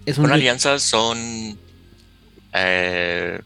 [0.06, 1.58] Es una alianza son.
[2.52, 3.40] Eh,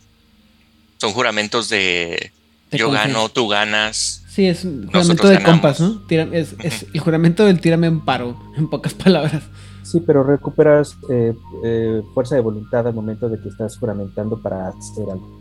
[0.99, 2.33] son juramentos de.
[2.71, 4.25] yo gano, tú ganas.
[4.29, 6.03] Sí, es un juramento de compas, ¿no?
[6.09, 6.55] es,
[6.93, 9.43] el juramento del tírame un paro, en pocas palabras.
[9.83, 11.35] Sí, pero recuperas eh,
[11.65, 15.39] eh, fuerza de voluntad al momento de que estás juramentando para hacer algo.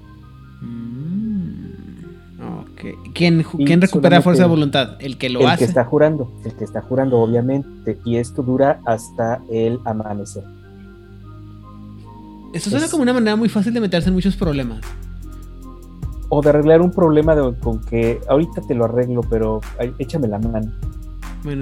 [3.13, 3.43] ¿Quién,
[3.81, 4.97] recupera fuerza de voluntad?
[4.99, 5.53] El que lo hace.
[5.53, 7.99] El que está jurando, el que está jurando, obviamente.
[8.05, 10.43] Y esto dura hasta el amanecer.
[12.53, 14.79] Eso suena como una manera muy fácil de meterse en muchos problemas.
[16.29, 19.61] O de arreglar un problema con que ahorita te lo arreglo, pero
[19.99, 20.71] échame la mano.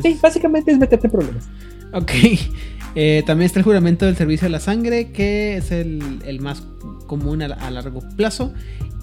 [0.02, 1.50] sí, básicamente es meterte en problemas.
[1.94, 2.12] Ok.
[2.98, 6.00] Eh, también está el juramento del servicio de la sangre, que es el,
[6.40, 6.64] más
[7.08, 8.54] común a, largo plazo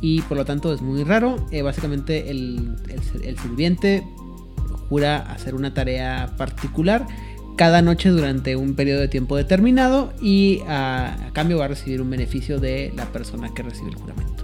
[0.00, 1.36] y por lo tanto es muy raro.
[1.50, 2.74] Eh, básicamente el,
[3.42, 4.02] sirviente
[4.88, 7.06] jura hacer una tarea particular
[7.56, 12.08] cada noche durante un periodo de tiempo determinado y a, cambio va a recibir un
[12.08, 14.41] beneficio de la persona que recibe el juramento.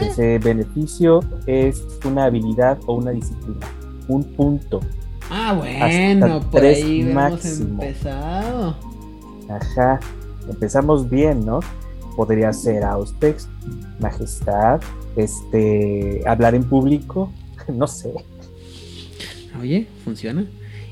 [0.00, 3.66] Ese beneficio es una habilidad o una disciplina,
[4.08, 4.80] un punto.
[5.30, 8.76] Ah, bueno, por ahí hemos empezado.
[9.48, 10.00] Ajá,
[10.48, 11.60] empezamos bien, ¿no?
[12.16, 13.46] podría ser Auspex,
[14.00, 14.80] Majestad,
[15.16, 17.32] este, hablar en público,
[17.68, 18.10] no sé.
[19.60, 20.44] Oye, funciona.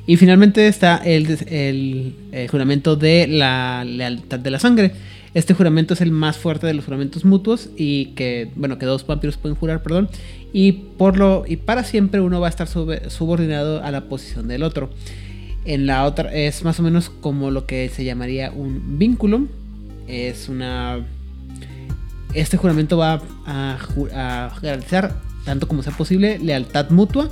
[0.07, 2.15] Y finalmente está el,
[2.51, 4.93] juramento de la lealtad de la sangre.
[5.35, 9.05] Este juramento es el más fuerte de los juramentos mutuos y que, bueno, que dos
[9.05, 10.09] vampiros pueden jurar, perdón.
[10.53, 14.63] Y por lo y para siempre uno va a estar subordinado a la posición del
[14.63, 14.91] otro.
[15.65, 19.49] En la otra es más o menos como lo que se llamaría un vínculo.
[20.07, 21.05] Es una
[22.35, 23.79] este juramento va a,
[24.61, 27.31] garantizar, tanto como sea posible, lealtad mutua.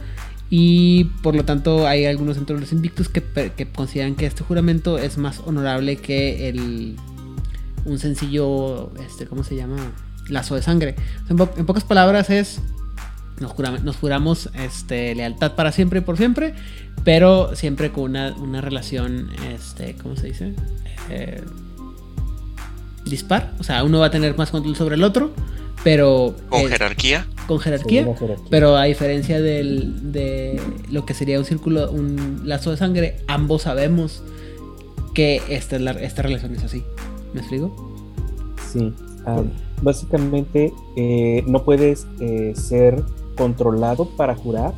[0.49, 3.23] Y por lo tanto hay algunos dentro de los invictos que,
[3.75, 6.97] consideran que este juramento es más honorable que el
[7.85, 9.77] un sencillo, este, ¿cómo se llama?
[10.29, 10.95] Lazo de sangre.
[11.29, 12.61] En, pocas palabras es,
[13.41, 16.55] nos, juramos este, lealtad para siempre y por siempre,
[17.05, 20.55] pero siempre con una, una relación, este, ¿cómo se dice?
[21.11, 21.43] Eh,
[23.05, 23.53] dispar.
[23.59, 25.33] O sea, uno va a tener más control sobre el otro,
[25.83, 26.37] pero...
[26.49, 27.27] Con jerarquía.
[27.47, 28.07] Con jerarquía,
[28.51, 33.63] Pero a diferencia del, de lo que sería un círculo, un lazo de sangre, ambos
[33.63, 34.23] sabemos
[35.15, 36.85] que esta, es la, esta relación es así.
[37.33, 37.71] ¿Me explico?
[38.71, 38.93] Sí.
[39.27, 39.43] Ah,
[39.83, 43.03] básicamente eh, no puedes eh, ser
[43.37, 44.75] controlado para jurar.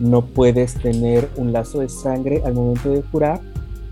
[0.00, 3.40] No puedes tener un lazo de sangre al momento de jurar,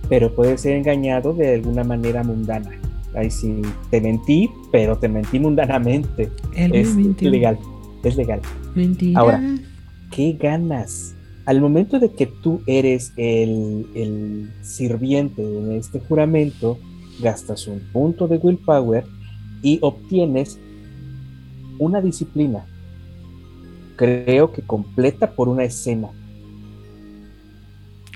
[0.09, 2.73] pero puedes ser engañado de alguna manera mundana
[3.15, 6.31] ahí sí te mentí, pero te mentí mundanamente.
[6.55, 7.59] es legal,
[8.05, 8.41] es legal.
[8.75, 9.21] Mentira.
[9.21, 9.43] Ahora,
[10.11, 11.15] ¿qué ganas?
[11.47, 16.79] Al momento de que tú eres el, el sirviente en este juramento,
[17.21, 19.05] gastas un punto de willpower
[19.63, 20.59] y obtienes
[21.79, 22.67] una disciplina.
[23.97, 26.09] Creo que completa por una escena.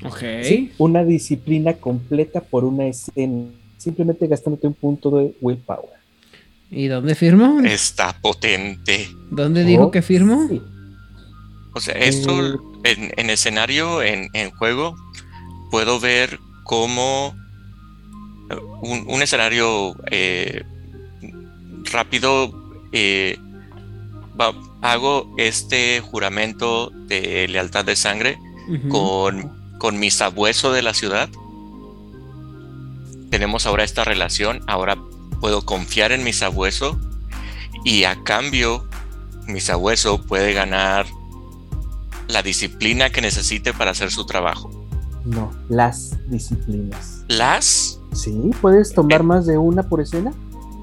[0.04, 0.22] Ok.
[0.42, 0.72] ¿Sí?
[0.78, 3.46] Una disciplina completa por una escena
[3.82, 6.00] simplemente gastándote un punto de willpower.
[6.70, 7.60] ¿Y dónde firmo?
[7.60, 9.08] Está potente.
[9.30, 10.48] ¿Dónde dijo que firmo?
[11.74, 14.94] O sea, esto eh, en, escenario, en, juego,
[15.70, 17.34] puedo ver cómo
[18.52, 20.64] eh, un, escenario eh,
[21.90, 22.52] rápido
[24.82, 28.38] hago este juramento de lealtad de sangre
[28.88, 31.28] con, con mi sabueso de la ciudad
[33.32, 34.98] tenemos ahora esta relación, ahora
[35.40, 37.00] puedo confiar en mi sabueso
[37.82, 38.86] y a cambio
[39.46, 41.06] mi sabueso puede ganar
[42.28, 44.70] la disciplina que necesite para hacer su trabajo.
[45.24, 47.24] No, las disciplinas.
[47.26, 48.01] ¿Las?
[48.12, 50.32] Sí, puedes tomar más de una por escena.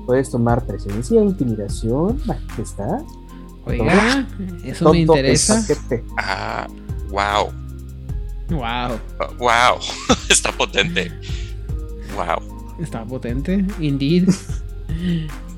[0.06, 3.02] Puedes tomar presencia, intimidación, majestad.
[3.65, 4.28] Oiga,
[4.63, 5.63] eso todo me interesa.
[6.18, 6.68] Ah,
[7.10, 7.52] wow.
[8.50, 9.00] Wow,
[9.38, 9.80] Wow.
[10.30, 11.12] Está potente.
[12.15, 12.78] Wow.
[12.80, 14.30] está potente, indeed.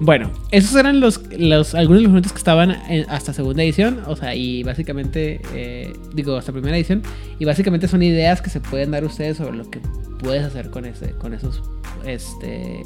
[0.00, 2.72] Bueno, esos eran los, los algunos de los momentos que estaban
[3.08, 7.02] hasta segunda edición, o sea, y básicamente, eh, digo, hasta primera edición,
[7.38, 9.80] y básicamente son ideas que se pueden dar ustedes sobre lo que
[10.18, 11.62] puedes hacer con ese, con esos,
[12.04, 12.82] este,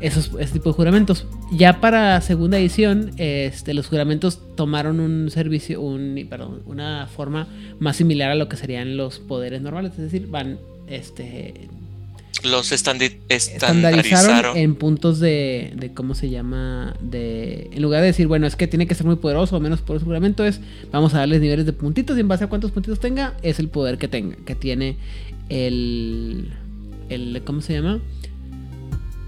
[0.00, 1.26] esos, ese tipo de juramentos.
[1.50, 7.48] Ya para segunda edición, este, los juramentos tomaron un servicio, un, perdón, una forma
[7.80, 11.68] más similar a lo que serían los poderes normales, es decir, van, este,
[12.44, 18.26] Los estandi- estandarizaron en puntos de, de cómo se llama de en lugar de decir
[18.26, 21.18] bueno es que tiene que ser muy poderoso o menos poderoso juramento es vamos a
[21.18, 24.08] darles niveles de puntitos y en base a cuántos puntitos tenga es el poder que
[24.08, 24.96] tenga que tiene
[25.48, 26.52] el
[27.08, 28.00] el cómo se llama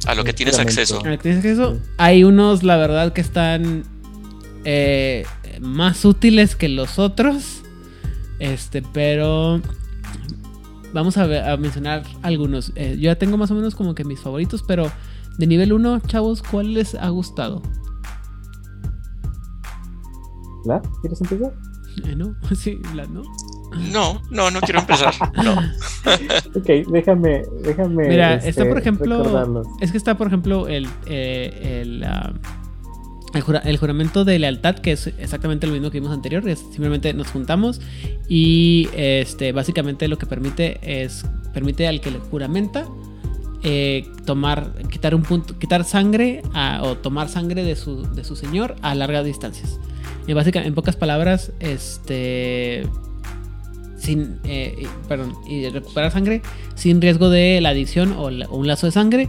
[0.07, 0.96] A lo que tienes acceso.
[1.05, 3.85] al que tienes acceso hay unos la verdad que están
[4.64, 5.24] eh,
[5.61, 7.61] más útiles que los otros
[8.40, 9.61] este pero
[10.94, 14.04] vamos a, ver- a mencionar algunos Eh, yo ya tengo más o menos como que
[14.04, 14.90] mis favoritos pero
[15.38, 17.61] de nivel 1 chavos ¿cuál les ha gustado?
[20.64, 20.80] ¿La?
[21.02, 21.52] ¿Quieres empezar?
[22.07, 22.35] Eh, ¿no?
[22.57, 23.22] sí la no
[23.92, 25.12] No, no, no quiero empezar.
[25.42, 25.54] No.
[26.57, 28.09] Ok, déjame, déjame.
[28.09, 29.18] Mira, este, está por ejemplo.
[29.18, 29.66] recordarlos.
[29.80, 30.87] Es que está por ejemplo el.
[31.07, 32.33] eh, el, ah,
[33.34, 36.42] el, jura- el juramento de lealtad, que es exactamente lo mismo que vimos anterior.
[36.56, 37.80] Simplemente nos juntamos.
[38.28, 39.52] Y este.
[39.52, 41.24] Básicamente lo que permite es.
[41.52, 42.86] Permite al que le juramenta.
[43.62, 44.72] eh, tomar.
[44.90, 45.58] quitar un punto.
[45.58, 46.42] quitar sangre.
[46.82, 49.78] o tomar sangre de su, de su señor a largas distancias.
[50.26, 52.86] Y básicamente, en pocas palabras, este.
[53.98, 56.42] Sin, eh, perdón, y recuperar sangre
[56.74, 59.28] sin riesgo de la adicción o un lazo de sangre.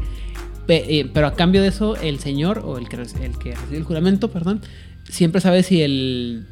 [0.67, 3.83] Eh, pero a cambio de eso, el señor o el que, el que recibe el
[3.83, 4.61] juramento, perdón,
[5.09, 6.47] siempre sabe si el,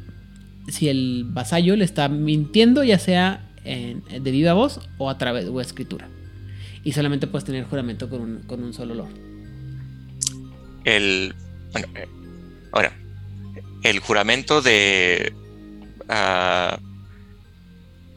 [0.68, 5.52] si el vasallo le está mintiendo, ya sea en- de viva voz o a través
[5.52, 6.08] de escritura.
[6.84, 9.08] Y solamente puedes tener juramento con un, con un solo olor.
[10.84, 11.34] El.
[11.72, 12.06] Bueno, eh,
[12.72, 12.92] ahora.
[13.82, 15.32] El juramento de.
[16.08, 16.78] ah,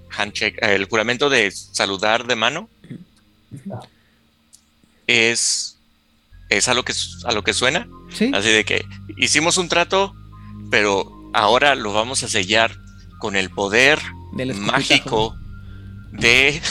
[0.10, 0.58] handshake.
[0.62, 2.70] El juramento de saludar de mano.
[5.08, 5.77] Es.
[6.50, 6.94] Es a lo que,
[7.26, 7.88] a lo que suena.
[8.14, 8.32] ¿Sí?
[8.34, 8.86] Así de que
[9.18, 10.16] hicimos un trato,
[10.72, 12.78] pero ahora lo vamos a sellar
[13.20, 14.00] con el poder
[14.34, 15.36] Del mágico
[16.12, 16.62] de,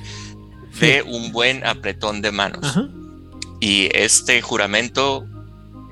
[0.80, 2.64] de un buen apretón de manos.
[2.64, 2.88] Ajá.
[3.60, 5.26] Y este juramento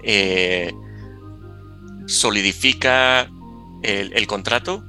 [0.04, 0.72] eh,
[2.06, 3.28] solidifica
[3.82, 4.84] el, el contrato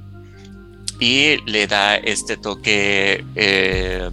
[1.00, 3.24] y le da este toque.
[3.34, 4.10] Eh,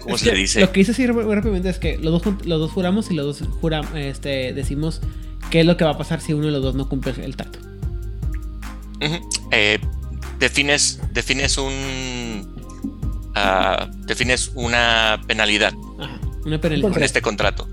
[0.00, 0.60] ¿Cómo es se que le dice?
[0.60, 3.14] Lo que hice así ráp- rápidamente es que los dos, jun- los dos juramos y
[3.14, 5.00] los dos jura, este, decimos
[5.50, 7.36] qué es lo que va a pasar si uno de los dos no cumple el
[7.36, 7.58] trato.
[9.00, 9.28] Ujú.
[9.52, 9.78] Eh,
[10.38, 12.46] defines, defines un
[13.34, 16.18] ah, defines una penalidad Ajá.
[16.44, 16.92] Una penalidad.
[16.92, 17.68] con este contrato.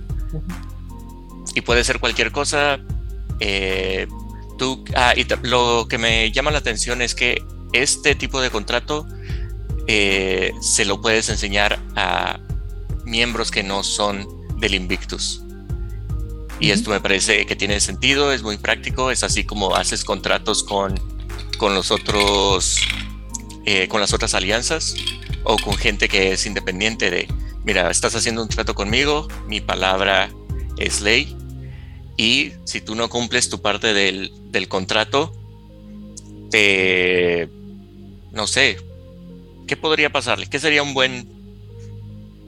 [1.54, 2.80] Y puede ser cualquier cosa.
[3.40, 4.08] eh,
[4.58, 7.42] tú, ah, y lo que me llama la atención es que
[7.74, 9.06] este tipo de contrato
[9.88, 12.40] eh, se lo puedes enseñar a
[13.06, 14.28] miembros que no son
[14.60, 15.42] del Invictus.
[16.60, 20.64] Y esto me parece que tiene sentido, es muy práctico, es así como haces contratos
[20.64, 21.00] con,
[21.58, 22.80] con los otros,
[23.66, 24.96] eh, con las otras alianzas
[25.44, 27.28] o con gente que es independiente de,
[27.66, 30.30] mira, estás haciendo un trato conmigo, mi palabra
[30.78, 31.36] es ley
[32.18, 35.34] y si tú no cumples tu parte del, del contrato,
[36.50, 37.50] te,
[38.32, 38.78] no sé,
[39.68, 40.48] ¿qué podría pasarle?
[40.48, 41.28] ¿Qué sería un buen,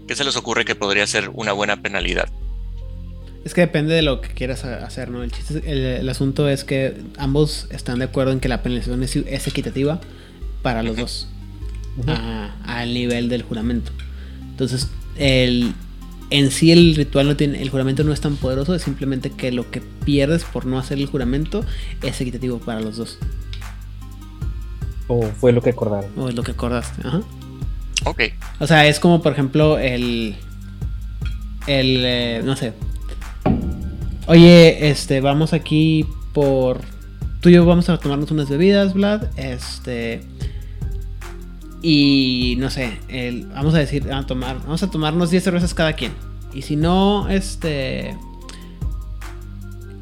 [0.07, 2.29] qué se les ocurre que podría ser una buena penalidad?
[3.45, 5.23] Es que depende de lo que quieras ha- hacer, ¿no?
[5.23, 8.61] El, chiste es- el, el asunto es que ambos están de acuerdo en que la
[8.61, 10.01] penalización es, es equitativa
[10.61, 11.27] para los dos.
[11.97, 12.11] Ujú.
[12.11, 13.91] a- al nivel del juramento.
[14.51, 14.87] Entonces,
[15.17, 15.73] el,
[16.29, 19.51] en sí el ritual no tiene, el juramento no es tan poderoso, es simplemente que
[19.51, 21.65] lo que pierdes por no hacer el juramento
[22.03, 23.17] es equitativo para los dos.
[25.07, 26.09] O fue lo que acordaron.
[26.17, 27.07] O es lo que acordaste.
[27.07, 27.21] Ajá.
[28.05, 28.21] Ok,
[28.59, 30.35] O sea, es como por ejemplo el.
[31.65, 32.01] El.
[32.05, 32.73] eh, no sé.
[34.27, 36.81] Oye, este, vamos aquí por.
[37.41, 39.23] Tú y yo vamos a tomarnos unas bebidas, Vlad.
[39.37, 40.21] Este.
[41.81, 45.93] Y no sé, el- vamos a decir, a tomar, vamos a tomarnos 10 cervezas cada
[45.93, 46.11] quien.
[46.53, 48.15] Y si no, este.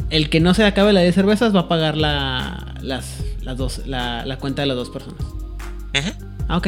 [0.09, 3.81] El que no se acabe la de cervezas va a pagar la, las, las dos,
[3.85, 5.21] la, la cuenta de las dos personas.
[5.21, 6.25] Ujú.
[6.49, 6.67] Ah, ok.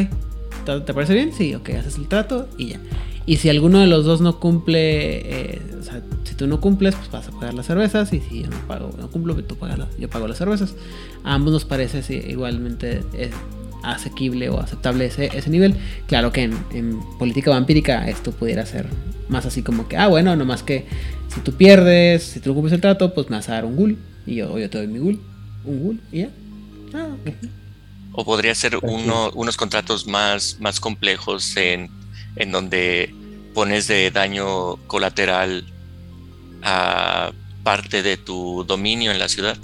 [0.66, 1.32] ¿Te te parece bien?
[1.34, 2.80] Sí, ok, haces el trato y ya.
[3.26, 5.18] Y si alguno de los dos no cumple,
[5.56, 8.14] eh, o sea, si tú no cumples, pues vas a pagar las cervezas.
[8.14, 10.76] Y si yo no pago, no cumplo, pues tú pagas las- yo pago las cervezas.
[11.26, 12.00] A ambos nos parece
[12.30, 13.30] igualmente eh,
[13.84, 15.76] asequible o aceptable ese, ese nivel.
[16.08, 18.88] Claro que en, en política vampírica esto pudiera ser
[19.30, 20.86] más así como que, ah, bueno, nomás que
[21.28, 23.76] si tú pierdes, si tú no cumples el trato, pues me vas a dar un
[23.76, 23.98] ghoul.
[24.26, 25.20] Y yo, yo te doy mi ghoul.
[25.66, 26.30] Un ghoul y ya.
[26.94, 27.16] Ah.
[28.14, 31.90] O podría ser uno, unos contratos más, más complejos en,
[32.36, 33.14] en donde
[33.54, 35.66] pones de daño colateral
[36.64, 37.32] a
[37.64, 39.58] parte de tu dominio en la ciudad.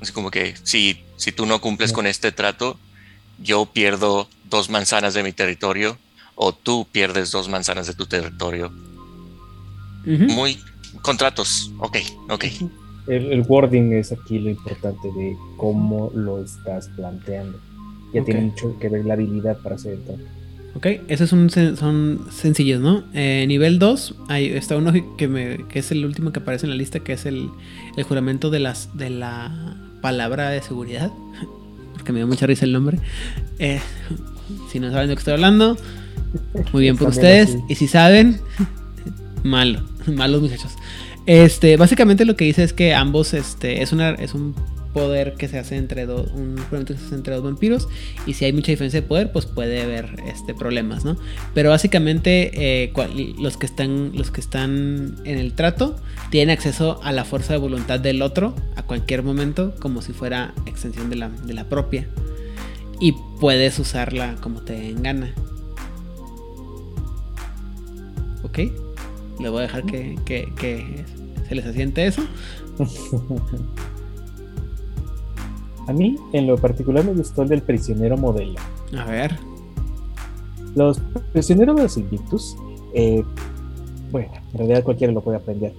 [0.00, 2.78] Es como que si, si tú no cumples con este trato,
[3.38, 5.98] yo pierdo dos manzanas de mi territorio
[6.34, 8.70] o tú pierdes dos manzanas de tu territorio.
[10.04, 10.58] Muy
[11.02, 11.72] contratos.
[11.78, 12.44] Ok, ok.
[13.08, 17.58] El, el wording es aquí lo importante de cómo lo estás planteando.
[18.12, 20.22] Ya tiene mucho que ver la habilidad para hacer el trato.
[20.74, 23.02] Ok, esos son, son sencillos, ¿no?
[23.12, 26.70] Eh, nivel 2, hay, está uno que, me, que es el último que aparece en
[26.70, 27.50] la lista, que es el,
[27.96, 31.10] el juramento de, las, de la palabra de seguridad.
[31.94, 32.98] Porque me dio mucha risa el nombre.
[33.58, 33.80] Eh,
[34.70, 35.76] si no saben de qué estoy hablando,
[36.72, 37.48] muy bien por ustedes.
[37.48, 37.64] así.
[37.68, 38.40] Y si saben,
[39.42, 40.77] malo, malos muchachos.
[41.28, 44.54] Este, básicamente lo que dice es que ambos, este, es un
[44.94, 47.86] poder que se hace entre dos, un juramento que se hace entre dos vampiros
[48.26, 51.18] y si hay mucha diferencia de poder, pues puede haber este problemas, ¿no?
[51.52, 52.92] Pero básicamente eh,
[53.38, 55.96] los que están, en el trato
[56.30, 60.54] tienen acceso a la fuerza de voluntad del otro a cualquier momento, como si fuera
[60.64, 62.08] extensión de la, de la propia.
[63.00, 65.34] Y puedes usarla como te den gana.
[68.42, 68.58] ¿Ok?
[69.40, 71.04] Le voy a dejar que, que- que
[71.48, 72.22] se les asiente eso.
[75.86, 78.58] A mí, en lo particular, me gustó el del prisionero modelo.
[78.96, 79.36] A ver.
[80.74, 81.00] Los
[81.32, 82.56] prisioneros de los Invictus,
[82.92, 83.24] eh,
[84.12, 85.72] bueno, en realidad cualquiera lo puede aprender.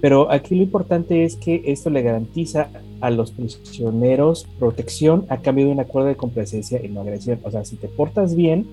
[0.00, 2.68] Pero aquí lo importante es que esto le garantiza
[3.00, 7.38] a los prisioneros protección a cambio de un acuerdo de complacencia y no agresión.
[7.44, 8.66] O sea, si te portas bien,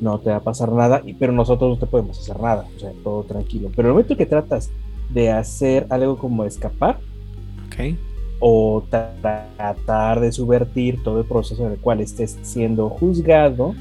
[0.00, 2.66] no te va a pasar nada, pero nosotros no te podemos hacer nada.
[2.76, 3.70] O sea, todo tranquilo.
[3.74, 4.70] Pero el momento que tratas
[5.10, 6.98] de hacer algo como escapar,
[7.66, 7.96] Ok.
[8.40, 13.74] o tra- tratar de subvertir todo el proceso en el cual estés siendo juzgado,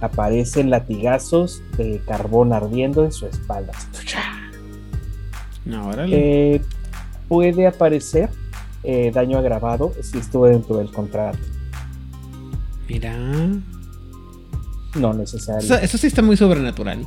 [0.00, 3.72] aparecen latigazos de carbón ardiendo en su espalda.
[5.64, 5.90] No.
[6.08, 6.60] Eh,
[7.28, 8.28] puede aparecer
[8.82, 11.38] eh, daño agravado si estuvo dentro del contrato.
[12.88, 13.16] Mira.
[14.94, 15.60] No necesario.
[15.60, 17.06] Eso, eso sí está muy sobrenatural.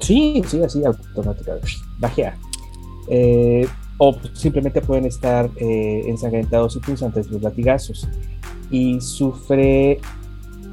[0.00, 1.68] Sí, sí, así automáticamente.
[1.98, 2.36] Bajea.
[3.08, 3.66] Eh,
[3.98, 8.08] o simplemente pueden estar eh, ensangrentados y punzantes los latigazos.
[8.70, 10.00] Y sufre,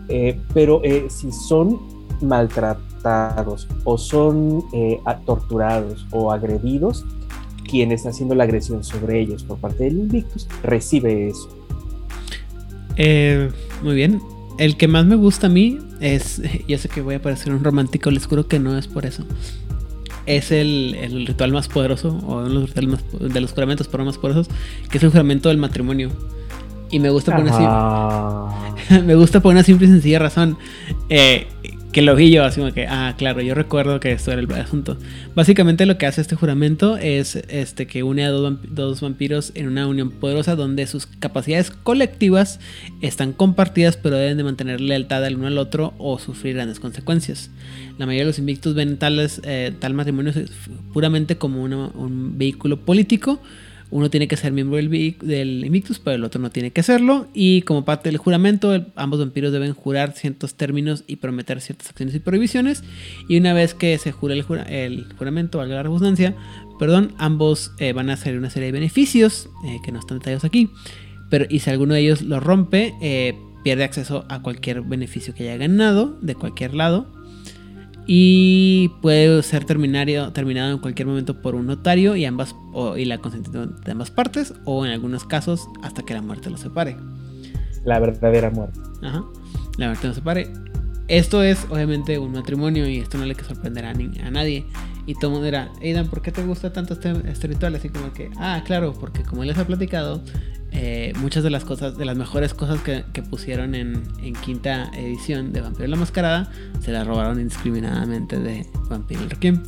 [0.09, 1.79] eh, pero si son
[2.21, 4.63] maltratados o son
[5.25, 7.05] torturados o agredidos,
[7.69, 11.49] quien está haciendo la agresión sobre ellos por parte del Invictus recibe eso.
[13.83, 14.21] Muy bien.
[14.57, 16.41] El que más me gusta a mí es.
[16.67, 19.25] Yo sé que voy a parecer un romántico, les juro que no es por eso.
[20.25, 23.87] Es el, el ritual más poderoso, o uno de los rituales más- de los juramentos
[23.87, 24.53] pero más poderosos,
[24.89, 26.11] que es el juramento del matrimonio.
[26.91, 30.57] Y me gusta por una, me gusta por una simple y sencilla razón.
[31.09, 31.47] eh,
[31.91, 34.51] que lo vi yo, así como que, ah, claro, yo recuerdo que esto era el
[34.53, 34.97] asunto.
[35.35, 39.51] Básicamente lo que hace este juramento es este, que une a dos, vamp- dos vampiros
[39.55, 42.59] en una unión poderosa donde sus capacidades colectivas
[43.01, 47.51] están compartidas pero deben de mantener lealtad al uno al otro o sufrir grandes consecuencias.
[47.97, 50.31] La mayoría de los invictus ven tales, eh, tal matrimonio
[50.93, 53.41] puramente como un vehículo político.
[53.91, 54.89] Uno tiene que ser miembro del,
[55.21, 57.27] del Invictus, pero el otro no tiene que serlo.
[57.33, 62.15] Y como parte del juramento, ambos vampiros deben jurar ciertos términos y prometer ciertas acciones
[62.15, 62.83] y prohibiciones.
[63.27, 66.35] Y una vez que se jura el, jura- el juramento, valga la redundancia,
[66.79, 70.45] perdón, ambos eh, van a hacer una serie de beneficios eh, que no están detallados
[70.45, 70.69] aquí.
[71.29, 75.43] Pero y si alguno de ellos lo rompe, eh, pierde acceso a cualquier beneficio que
[75.43, 77.11] haya ganado de cualquier lado.
[78.13, 83.05] Y puede ser terminario, terminado en cualquier momento por un notario y, ambas, o- y
[83.05, 86.97] la consentimiento de ambas partes, o en algunos casos hasta que la muerte los separe.
[87.85, 88.77] la verdadera muerte.
[89.01, 89.23] Ajá.
[89.77, 90.51] La muerte los separe.
[91.07, 94.65] Esto es obviamente un matrimonio y esto no le que sorprender a, ni- a nadie.
[95.05, 97.75] Y todo el mundo era, Aidan, ¿por qué te gusta tanto este, este ritual?
[97.75, 100.23] Así como que, ah, claro, porque como les ha platicado,
[100.73, 104.89] eh, muchas de las cosas, de las mejores cosas que, que pusieron en, en, quinta
[104.95, 109.63] edición de Vampiro la Mascarada, se las robaron indiscriminadamente de Vampiro el Requiem.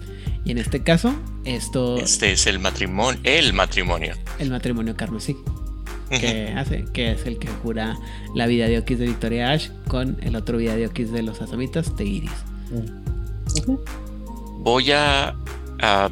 [0.46, 1.14] Y en este caso,
[1.46, 1.98] esto...
[1.98, 4.14] Este es el matrimonio, el matrimonio.
[4.40, 5.36] El matrimonio carmesí.
[6.10, 7.98] Que hace, que es el que jura
[8.36, 11.42] la vida de Oquis de Victoria Ash con el otro vida de Oquis de los
[11.42, 12.32] Asamitas de Iris.
[14.64, 15.36] Voy a,
[15.82, 16.10] a,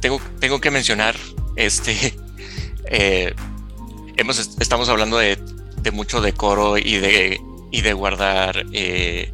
[0.00, 1.16] tengo, tengo que mencionar
[1.56, 2.14] este
[2.90, 3.34] eh,
[4.16, 5.36] hemos, estamos hablando de,
[5.82, 9.32] de, mucho decoro y de, y de guardar eh,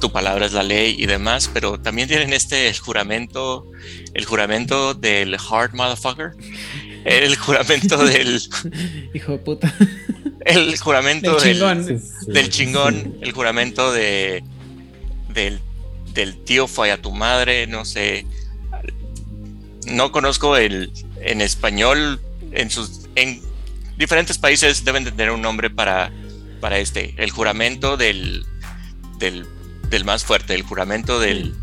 [0.00, 3.66] tu palabra es la ley y demás, pero también tienen este el juramento,
[4.14, 6.32] el juramento del hard motherfucker,
[7.04, 8.42] el juramento del
[9.14, 9.74] hijo de puta,
[10.44, 14.42] el juramento del chingón, del, del chingón el juramento de
[15.34, 15.60] del,
[16.12, 18.26] del tío fue a tu madre, no sé,
[19.86, 22.20] no conozco el en español
[22.52, 23.40] en sus en
[24.00, 26.10] diferentes países deben de tener un nombre para,
[26.60, 28.46] para este, el juramento del,
[29.18, 29.46] del,
[29.90, 31.54] del más fuerte, el juramento del...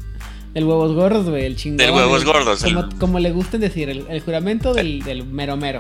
[0.54, 1.78] Del huevos gordos, güey, el chingón.
[1.78, 2.64] Del huevos gordos.
[2.64, 5.80] Como, el, como le gusten decir, el, el juramento del, del, mero mero.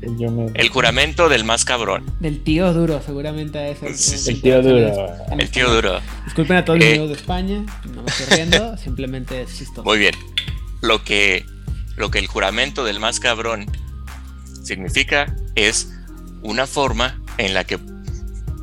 [0.00, 2.04] El, el, juramento del más cabrón.
[2.20, 5.16] Del tío duro, seguramente es el, sí, el tío duro.
[5.38, 6.00] El tío duro.
[6.24, 7.64] Disculpen a todos los eh, amigos de España,
[7.94, 9.84] no me estoy riendo, simplemente es chistoso.
[9.84, 10.14] Muy bien.
[10.82, 11.46] Lo que,
[11.96, 13.66] lo que el juramento del más cabrón
[14.62, 15.90] significa es
[16.42, 17.78] una forma en la que,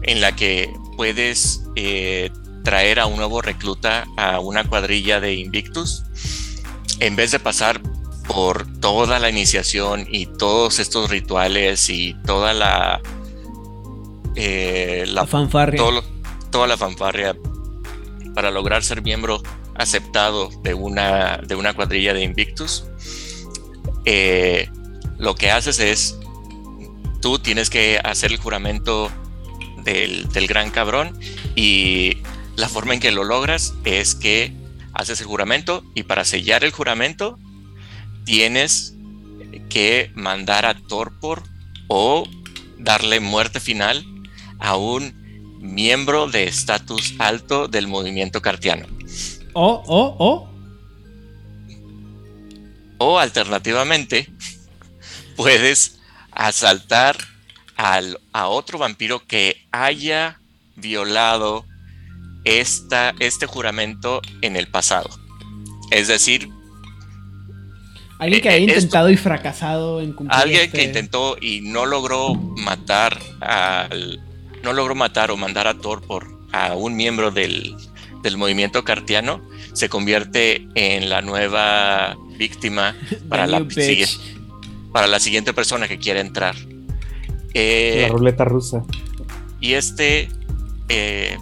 [0.03, 2.29] en la que puedes eh,
[2.63, 6.03] traer a un nuevo recluta a una cuadrilla de Invictus
[6.99, 7.81] en vez de pasar
[8.31, 13.01] por toda la iniciación y todos estos rituales y toda la
[14.35, 15.77] eh, la, la, fanfarria.
[15.77, 16.03] todo,
[16.49, 17.35] toda la fanfarria
[18.33, 19.43] para lograr ser miembro
[19.75, 22.85] aceptado de una de una cuadrilla de Invictus
[24.05, 24.69] eh,
[25.17, 26.17] lo que haces es,
[27.21, 29.11] tú tienes que hacer el juramento
[29.83, 31.17] del, del, gran cabrón
[31.55, 32.17] y
[32.55, 34.53] la forma en que lo logras es que
[34.93, 37.37] haces el juramento y para sellar el juramento
[38.25, 38.93] tienes
[39.69, 41.43] que mandar a Torpor
[41.87, 42.27] o
[42.77, 44.05] darle muerte final
[44.59, 45.13] a un
[45.59, 48.87] miembro de estatus alto del movimiento cartiano.
[49.53, 50.51] O, o, o.
[52.97, 54.29] O alternativamente,
[55.35, 55.99] puedes
[56.31, 57.17] asaltar
[57.75, 60.39] al, a otro vampiro que haya
[60.75, 61.65] violado
[62.43, 65.09] esta, este juramento en el pasado.
[65.91, 66.49] Es decir,
[68.21, 70.77] alguien que haya eh, intentado y fracasado en cumplir Alguien este...
[70.77, 74.21] que intentó y no logró matar al.
[74.63, 77.75] No logró matar o mandar a Thor por a un miembro del,
[78.21, 79.41] del movimiento cartiano,
[79.73, 82.95] se convierte en la nueva víctima
[83.29, 83.65] para la,
[84.91, 86.55] para la siguiente persona que quiera entrar.
[87.53, 88.83] Eh, la ruleta rusa.
[89.59, 90.29] Y este,
[90.89, 91.37] eh,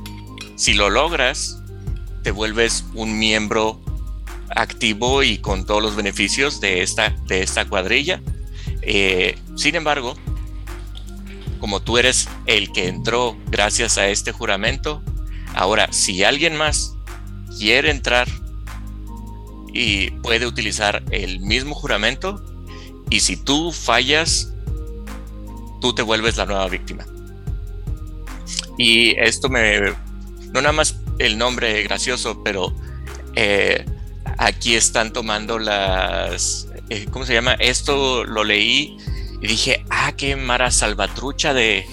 [0.56, 1.62] si lo logras,
[2.24, 3.80] te vuelves un miembro
[4.56, 8.22] activo y con todos los beneficios de esta, de esta cuadrilla.
[8.82, 10.16] Eh, sin embargo,
[11.60, 15.04] como tú eres el que entró gracias a este juramento,
[15.54, 16.96] ahora si alguien más
[17.58, 18.28] quiere entrar
[19.74, 22.44] y puede utilizar el mismo juramento,
[23.10, 24.54] y si tú fallas,
[25.82, 27.06] tú te vuelves la nueva víctima.
[28.78, 29.94] Y esto me...
[30.54, 32.74] No nada más el nombre gracioso, pero
[33.36, 33.86] eh,
[34.40, 36.68] aquí están tomando las...
[36.90, 37.54] Eh, ¿Cómo se llama?
[37.54, 38.98] Esto lo leí
[39.42, 41.86] y dije, ah, qué Mara Salvatrucha de...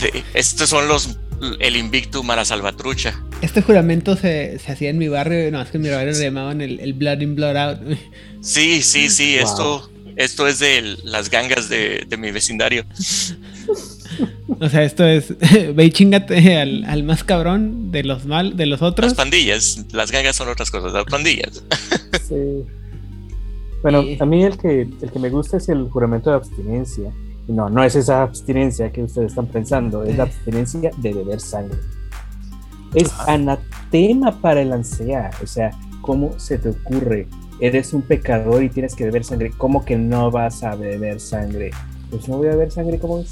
[0.00, 1.18] de estos son los...
[1.60, 3.20] El Invicto Mara Salvatrucha.
[3.42, 6.24] Este juramento se, se, hacía en mi barrio, no, es que en mi barrio le
[6.24, 7.78] llamaban el, el Blood in, Blood out.
[8.40, 9.44] Sí, sí, sí, wow.
[9.44, 12.84] esto esto es de las gangas de, de mi vecindario.
[14.60, 15.34] O sea, esto es.
[15.74, 19.08] Ve y chingate al, al, más cabrón de los mal, de los otros.
[19.08, 19.84] Las pandillas.
[19.92, 21.62] Las gangas son otras cosas, las pandillas.
[22.28, 22.64] Sí.
[23.82, 24.16] Bueno, sí.
[24.18, 27.12] a mí el que, el que me gusta es el juramento de abstinencia.
[27.48, 31.76] No, no es esa abstinencia que ustedes están pensando, es la abstinencia de beber sangre.
[32.94, 35.30] Es anatema para el ansea.
[35.42, 37.28] O sea, ¿cómo se te ocurre
[37.60, 41.70] eres un pecador y tienes que beber sangre, ¿cómo que no vas a beber sangre?
[42.10, 43.30] Pues no voy a beber sangre, ¿cómo es?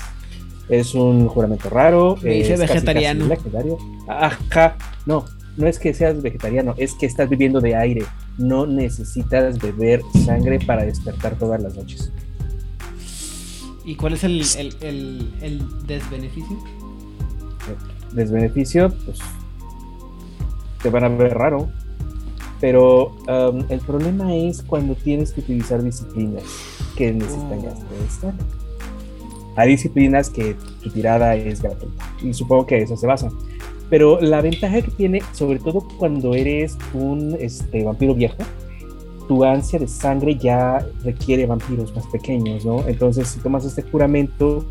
[0.72, 2.16] Es un juramento raro.
[2.22, 3.28] Me dice vegetariano.
[3.28, 3.68] Casi, casi
[4.08, 5.26] Ajá, no,
[5.58, 8.04] no es que seas vegetariano, es que estás viviendo de aire.
[8.38, 12.10] No necesitas beber sangre para despertar todas las noches.
[13.84, 16.56] ¿Y cuál es el, el, el, el desbeneficio?
[18.12, 19.18] Desbeneficio, pues
[20.82, 21.70] te van a ver raro
[22.60, 26.44] Pero um, el problema es cuando tienes que utilizar disciplinas
[26.96, 28.08] que necesitan Oh.
[28.08, 28.61] sangre.
[29.56, 33.30] Hay disciplinas que tu tirada es gratuita y supongo que eso se basa.
[33.90, 38.38] Pero la ventaja que tiene, sobre todo cuando eres un este, vampiro viejo,
[39.28, 42.86] tu ansia de sangre ya requiere vampiros más pequeños, ¿no?
[42.88, 44.64] Entonces, si tomas este juramento,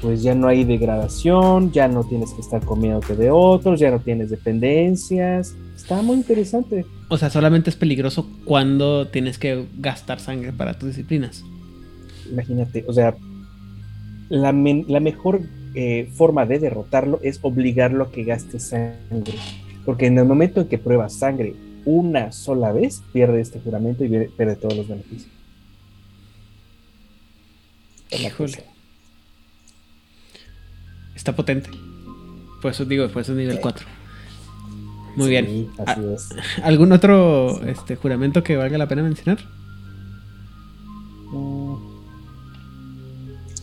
[0.00, 3.98] pues ya no hay degradación, ya no tienes que estar comiéndote de otros, ya no
[3.98, 5.56] tienes dependencias.
[5.74, 6.86] Está muy interesante.
[7.08, 11.44] O sea, solamente es peligroso cuando tienes que gastar sangre para tus disciplinas.
[12.30, 13.16] Imagínate, o sea,
[14.28, 15.40] la, men- la mejor
[15.74, 19.34] eh, forma de derrotarlo es obligarlo a que gaste sangre.
[19.84, 21.54] Porque en el momento en que prueba sangre
[21.84, 25.30] una sola vez, pierde este juramento y pierde- pierde todos los beneficios.
[28.10, 28.64] Híjole.
[31.14, 31.70] Está potente.
[32.62, 33.62] Por eso digo, por eso es nivel Sí.
[33.62, 33.86] 4.
[35.16, 35.68] Muy Sí, bien.
[35.86, 36.28] Así Ah, es.
[36.62, 39.38] ¿Algún otro este, juramento que valga la pena mencionar?
[41.32, 41.73] Mm,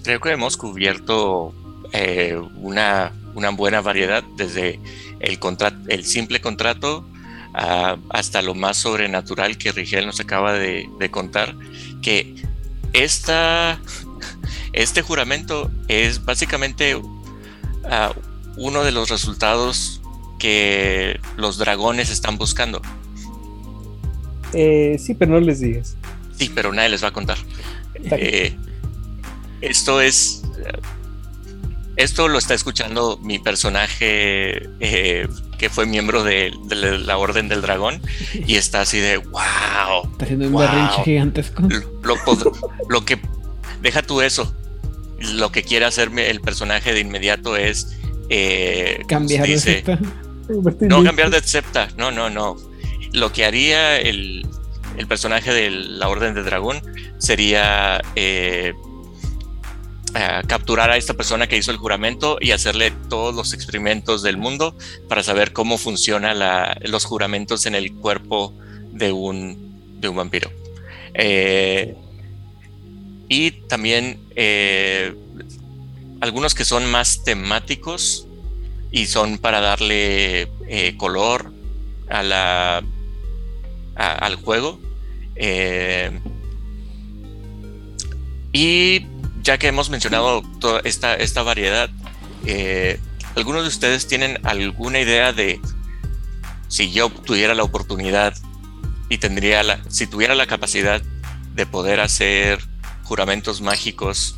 [0.04, 1.54] Creo que hemos cubierto
[1.94, 4.80] eh, una, una buena variedad desde
[5.20, 7.06] el, simple contrato
[7.54, 11.54] hasta lo más sobrenatural que Rigel nos acaba de, de contar,
[12.02, 12.34] que
[12.94, 13.80] esta,
[14.74, 17.00] este juramento es básicamente
[17.86, 18.14] ah,
[18.58, 20.02] uno de los resultados
[20.40, 22.82] que los dragones están buscando.
[24.54, 25.96] eh, sí, pero no les digas.
[26.38, 27.38] Sí, pero nadie les va a contar.
[27.96, 28.56] Eh,
[29.62, 30.42] esto es.
[31.98, 37.62] Esto lo está escuchando mi personaje eh, que fue miembro de, de la Orden del
[37.62, 38.02] Dragón
[38.34, 40.10] y está así de wow.
[40.14, 40.62] Está haciendo un Wow.
[40.62, 41.64] berrinche gigantesco.
[41.64, 42.58] Lo, lo pod-
[42.90, 43.20] lo que.
[43.82, 44.56] Deja tú eso.
[45.20, 47.98] Lo que quiere hacerme el personaje de inmediato es.
[48.30, 50.00] eh, Cambiar de secta.
[50.82, 52.56] no cambiar de septa, no, no, no.
[53.12, 54.48] Lo que haría el,
[54.98, 56.82] el personaje de la Orden del Dragón
[57.18, 58.74] sería eh,
[60.14, 64.36] eh, capturar a esta persona que hizo el juramento y hacerle todos los experimentos del
[64.36, 64.76] mundo
[65.08, 66.38] para saber cómo funcionan
[66.82, 68.54] los juramentos en el cuerpo
[68.92, 70.52] de un, de un vampiro.
[71.14, 71.96] Eh,
[73.30, 75.16] y también eh,
[76.20, 78.28] algunos que son más temáticos
[78.92, 80.50] y son para darle
[80.98, 81.54] color
[82.10, 82.84] a la,
[83.96, 84.78] al juego.
[88.54, 89.06] Y
[89.44, 91.90] ya que hemos mencionado toda esta, esta variedad,
[92.46, 93.00] eh,
[93.36, 95.60] ¿algunos de ustedes tienen alguna idea de
[96.68, 98.34] si yo tuviera la oportunidad
[99.10, 101.02] y tendría la, si tuviera la capacidad
[101.54, 102.60] de poder hacer
[103.04, 104.38] juramentos mágicos,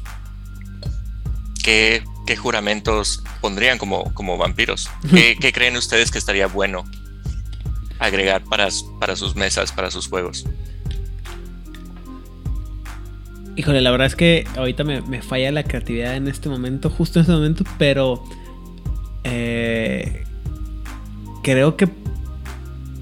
[1.64, 4.90] qué, qué juramentos pondrían como, como vampiros?
[5.14, 6.86] ¿Qué, qué creen ustedes que estaría bueno
[8.00, 10.46] agregar para, para sus mesas, para sus juegos?
[13.56, 17.20] Híjole, la verdad es que ahorita me, me falla la creatividad en este momento, justo
[17.20, 18.24] en este momento, pero
[19.24, 20.24] eh,
[21.44, 21.88] creo que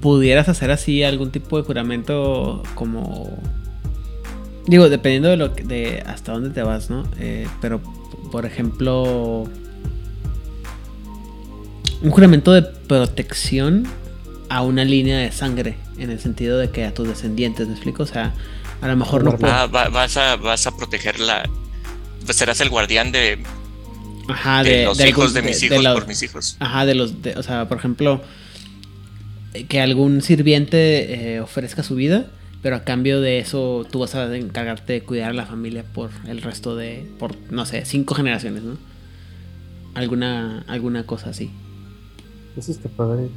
[0.00, 3.38] pudieras hacer así algún tipo de juramento como...
[4.66, 7.04] Digo, dependiendo de lo que, de hasta dónde te vas, ¿no?
[7.18, 7.80] Eh, pero,
[8.30, 9.44] por ejemplo,
[12.02, 13.86] un juramento de protección
[14.48, 18.02] a una línea de sangre, en el sentido de que a tus descendientes, ¿me explico?
[18.02, 18.34] O sea,
[18.82, 19.50] a lo mejor no puedo...
[19.52, 21.48] Ah, va- vas, a, vas a proteger la...
[22.28, 23.38] Serás el guardián de,
[24.28, 26.56] Ajá, de de, los de hijos algún- de mis de- de hijos por mis hijos.
[26.60, 28.20] Ajá, de los, de- o sea, por ejemplo,
[29.68, 32.26] que algún sirviente eh, ofrezca su vida,
[32.62, 36.10] pero a cambio de eso tú vas a encargarte de cuidar a la familia por
[36.28, 38.76] el resto de, por, no sé, cinco generaciones, ¿no?
[39.94, 41.50] Alguna, alguna cosa así.
[42.56, 43.28] Eso está padre.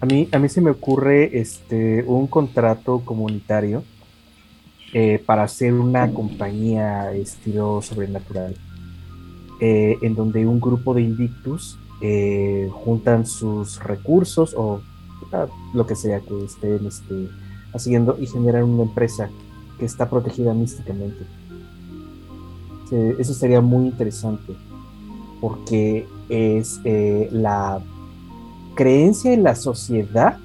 [0.00, 3.84] A mí, a mí se me ocurre este, un contrato comunitario
[4.94, 8.54] eh, para hacer una compañía estilo sobrenatural,
[9.58, 14.82] eh, en donde un grupo de Invictus eh, juntan sus recursos o
[15.32, 17.30] ah, lo que sea que estén este,
[17.72, 19.30] haciendo y generan una empresa
[19.78, 21.24] que está protegida místicamente.
[23.18, 24.52] Eso sería muy interesante
[25.40, 27.80] porque es la
[28.74, 30.36] creencia en la sociedad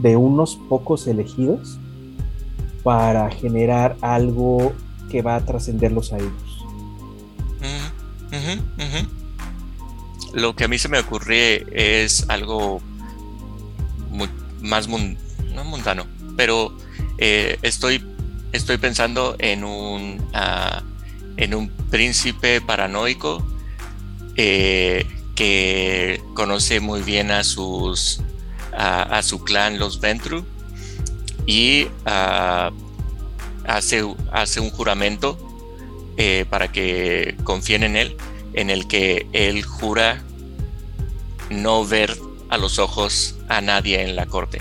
[0.00, 1.78] de unos pocos elegidos
[2.82, 4.72] para generar algo
[5.10, 6.32] que va a trascenderlos a ellos.
[10.32, 12.80] Lo que a mí se me ocurre es algo
[14.62, 15.18] más mun-
[15.54, 16.06] no mundano,
[16.36, 16.72] pero
[17.18, 18.02] eh, estoy,
[18.52, 20.82] estoy pensando en un, ah,
[21.36, 23.44] en un príncipe paranoico
[24.36, 28.20] eh, que conoce muy bien a sus,
[28.76, 30.46] a, su clan, los Ventru,
[31.46, 32.70] y ah,
[33.66, 35.38] hace, hace un juramento
[36.16, 38.16] eh, para que confíen en él,
[38.54, 40.22] en el que él jura
[41.50, 42.16] no ver
[42.48, 44.58] a los ojos a nadie en la corte.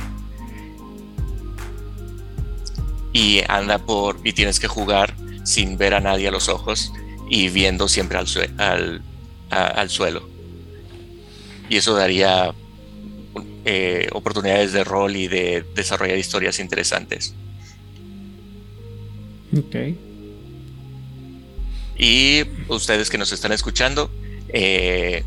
[3.13, 6.93] Y anda por, y tienes que jugar sin ver a nadie a los ojos
[7.29, 9.01] y viendo siempre al,
[9.49, 10.27] al, suelo.
[11.69, 12.53] Y eso daría
[13.65, 17.33] eh, oportunidades de rol y de desarrollar historias interesantes.
[19.57, 19.75] Ok.
[21.97, 24.09] Y ustedes que nos están escuchando,
[24.49, 25.23] eh,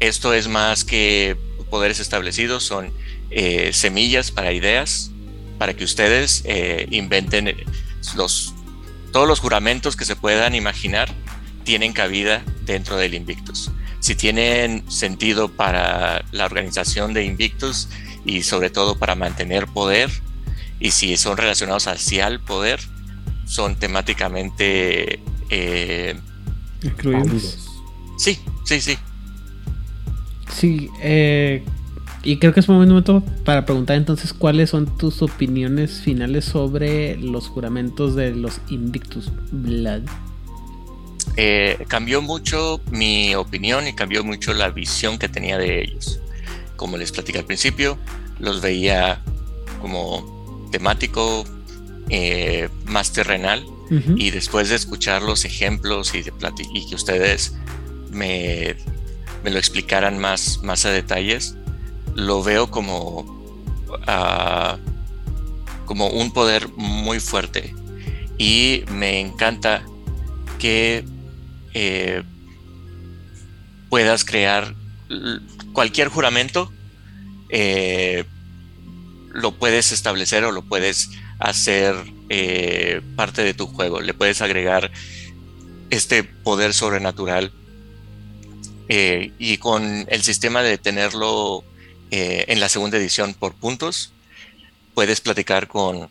[0.00, 1.36] esto es más que
[1.70, 2.92] poderes establecidos, son
[3.30, 5.12] eh, semillas para ideas,
[5.58, 7.54] para que ustedes eh, inventen
[8.16, 8.54] los,
[9.12, 11.08] todos los juramentos que se puedan imaginar
[11.64, 13.70] tienen cabida dentro del Invictus.
[14.00, 17.88] Si tienen sentido para la organización de Invictus
[18.24, 20.10] y sobre todo para mantener poder,
[20.80, 22.80] y si son relacionados hacia el poder,
[23.46, 25.20] son temáticamente
[25.50, 26.16] eh,
[26.82, 27.68] incluidos.
[28.16, 28.96] Sí, sí, sí.
[30.50, 31.64] Sí, eh,
[32.22, 37.16] y creo que es un momento para preguntar entonces cuáles son tus opiniones finales sobre
[37.16, 40.02] los juramentos de los Invictus Blood.
[41.36, 46.20] Eh, cambió mucho mi opinión y cambió mucho la visión que tenía de ellos.
[46.76, 47.98] Como les platicé al principio,
[48.38, 49.22] los veía
[49.80, 51.44] como temático,
[52.08, 53.64] eh, más terrenal,
[54.14, 56.32] y después de escuchar los ejemplos y, de
[56.72, 57.56] y que ustedes
[58.08, 58.76] me
[59.42, 61.56] me lo explicaran más, más a detalles,
[62.14, 63.64] lo veo como,
[64.06, 64.78] ah,
[65.86, 67.74] como un poder muy fuerte.
[68.38, 69.82] Y me encanta
[70.58, 71.04] que
[71.74, 72.22] eh,
[73.88, 74.74] puedas crear
[75.72, 76.72] cualquier juramento,
[77.48, 78.24] eh,
[79.32, 81.94] lo puedes establecer o lo puedes hacer
[82.28, 84.00] eh, parte de tu juego.
[84.00, 84.90] Le puedes agregar
[85.90, 87.52] este poder sobrenatural
[88.92, 91.62] y con el sistema de tenerlo
[92.10, 94.12] en la segunda edición por puntos,
[94.94, 96.10] puedes platicar con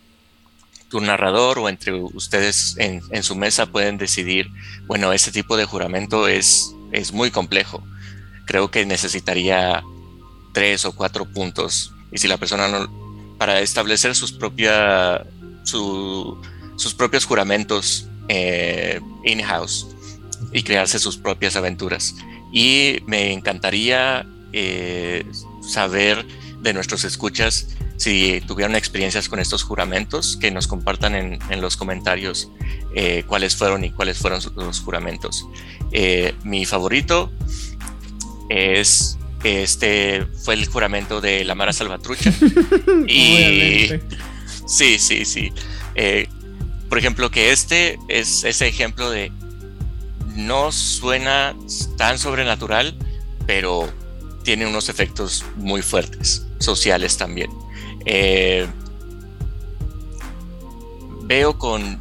[0.89, 4.49] tu narrador o entre ustedes en, su mesa pueden decidir,
[4.87, 7.83] bueno, este tipo de juramento es, es muy complejo.
[8.45, 9.83] Creo que necesitaría
[10.53, 11.93] tres o cuatro puntos.
[12.11, 15.25] Y si la persona no, para establecer sus, propia,
[15.63, 19.87] sus propios juramentos eh, in-house
[20.51, 22.15] y crearse sus propias aventuras
[22.51, 25.25] y me encantaría eh,
[25.61, 26.25] saber
[26.61, 27.67] de nuestros escuchas
[27.99, 32.49] si tuvieron experiencias con estos juramentos, que nos compartan en, los comentarios
[32.95, 35.45] eh, cuáles fueron y cuáles fueron los juramentos.
[35.91, 37.29] Eh, mi favorito
[38.49, 42.31] es este fue el juramento de la Mara Salvatrucha.
[43.07, 43.89] y
[44.65, 45.51] sí, sí, sí.
[46.87, 49.29] por ejemplo, que este es ese ejemplo de
[50.37, 51.53] no suena
[51.97, 52.95] tan sobrenatural,
[53.45, 53.91] pero
[54.43, 57.51] tiene unos efectos muy fuertes, sociales también.
[58.05, 58.67] Eh,
[61.23, 61.99] veo con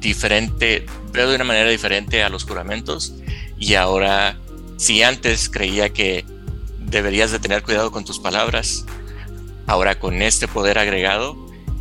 [0.00, 3.14] diferente, veo de una manera diferente a los juramentos
[3.58, 4.38] y ahora,
[4.76, 6.24] si antes creía que
[6.78, 8.84] deberías de tener cuidado con tus palabras,
[9.66, 11.36] ahora con este poder agregado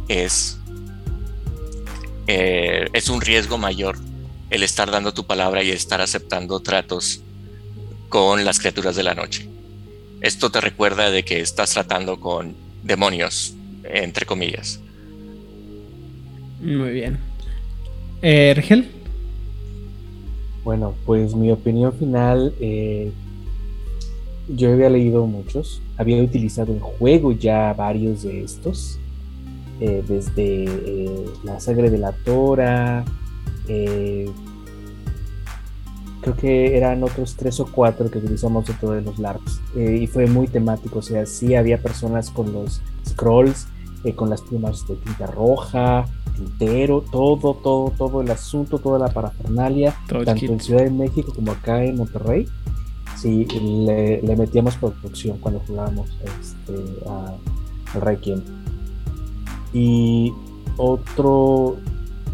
[0.08, 0.58] es,
[2.28, 3.98] eh, es un riesgo mayor
[4.50, 7.22] el estar dando tu palabra y estar aceptando tratos
[8.10, 9.50] con las criaturas de la noche.
[10.22, 14.80] Esto te recuerda de que estás tratando con demonios, entre comillas.
[16.62, 17.18] Muy bien.
[18.22, 18.54] Eh,
[20.64, 23.12] Bueno, pues mi opinión final, eh,
[24.48, 29.00] yo había leído muchos, había utilizado en juego ya varios de estos,
[29.80, 33.04] eh, desde eh, la sangre de la Tora,
[33.68, 34.28] eh,
[36.26, 40.08] creo que eran otros tres o cuatro que utilizamos de todos los LARPs eh, y
[40.08, 43.68] fue muy temático, o sea, sí había personas con los scrolls,
[44.04, 46.06] eh, con las plumas de tinta roja,
[46.36, 51.52] tintero, todo, todo, todo el asunto, toda la parafernalia, tanto en Ciudad de México como
[51.52, 52.48] acá en Monterrey.
[53.16, 56.10] Sí, le, metíamos producción cuando jugábamos
[56.40, 56.74] este,
[57.08, 57.36] a,
[57.94, 58.42] al Requiem.
[59.74, 60.34] Y
[60.78, 61.78] otro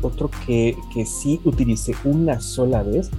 [0.02, 3.12] otro que, que sí utilicé una sola vez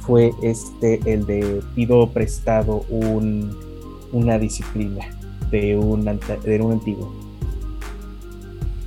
[0.00, 3.56] fue este, el de pido prestado un,
[4.12, 5.06] una disciplina
[5.50, 7.12] de un, de un antiguo.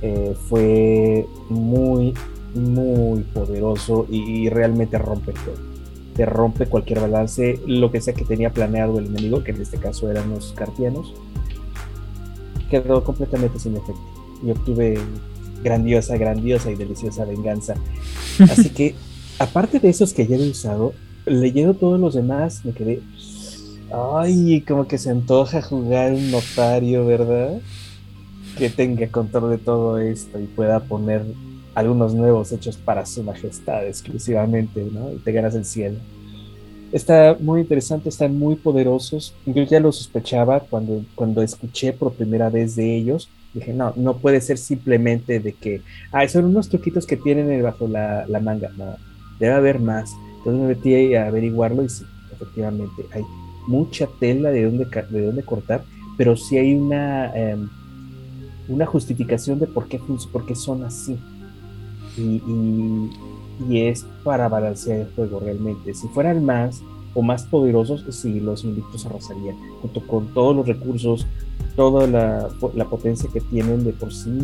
[0.02, 2.12] Eh, fue muy,
[2.54, 5.56] muy poderoso y, realmente rompe todo.
[6.14, 9.78] Te rompe cualquier balance, lo que sea que tenía planeado el enemigo, que en este
[9.78, 11.14] caso eran los cartianos,
[12.70, 14.00] quedó completamente sin efecto.
[14.44, 14.98] Y obtuve
[15.62, 17.74] grandiosa, grandiosa y deliciosa venganza.
[18.40, 18.94] Así que,
[19.38, 20.92] aparte de esos que ya he usado,
[21.26, 23.00] leyendo todos los demás, me quedé.
[23.92, 27.60] Ay, como que se antoja jugar un notario, ¿verdad?
[28.58, 31.22] Que tenga control de todo esto y pueda poner
[31.74, 35.12] algunos nuevos hechos para su majestad exclusivamente, ¿no?
[35.12, 35.98] Y te ganas el cielo.
[36.92, 39.34] Está muy interesante, están muy poderosos.
[39.46, 43.28] Yo ya lo sospechaba cuando, cuando escuché por primera vez de ellos.
[43.52, 45.82] Dije, no, no puede ser simplemente de que,
[46.12, 48.70] ah, son unos truquitos que tienen bajo la, la manga.
[48.76, 48.96] No,
[49.44, 50.16] debe haber más.
[50.38, 53.24] Entonces me metí a averiguarlo y sí, efectivamente, hay
[53.66, 55.84] mucha tela de dónde, de dónde cortar,
[56.16, 57.68] pero sí hay una, em,
[58.68, 60.00] una justificación de por qué,
[60.32, 61.18] por qué son así
[62.16, 63.10] y,
[63.70, 65.94] es para balancear el juego realmente.
[65.94, 66.82] Si fueran más
[67.14, 71.26] o más poderosos, sí, los invictos arrasarían, junto con todos los recursos,
[71.76, 74.38] toda la, potencia que tienen de por sí.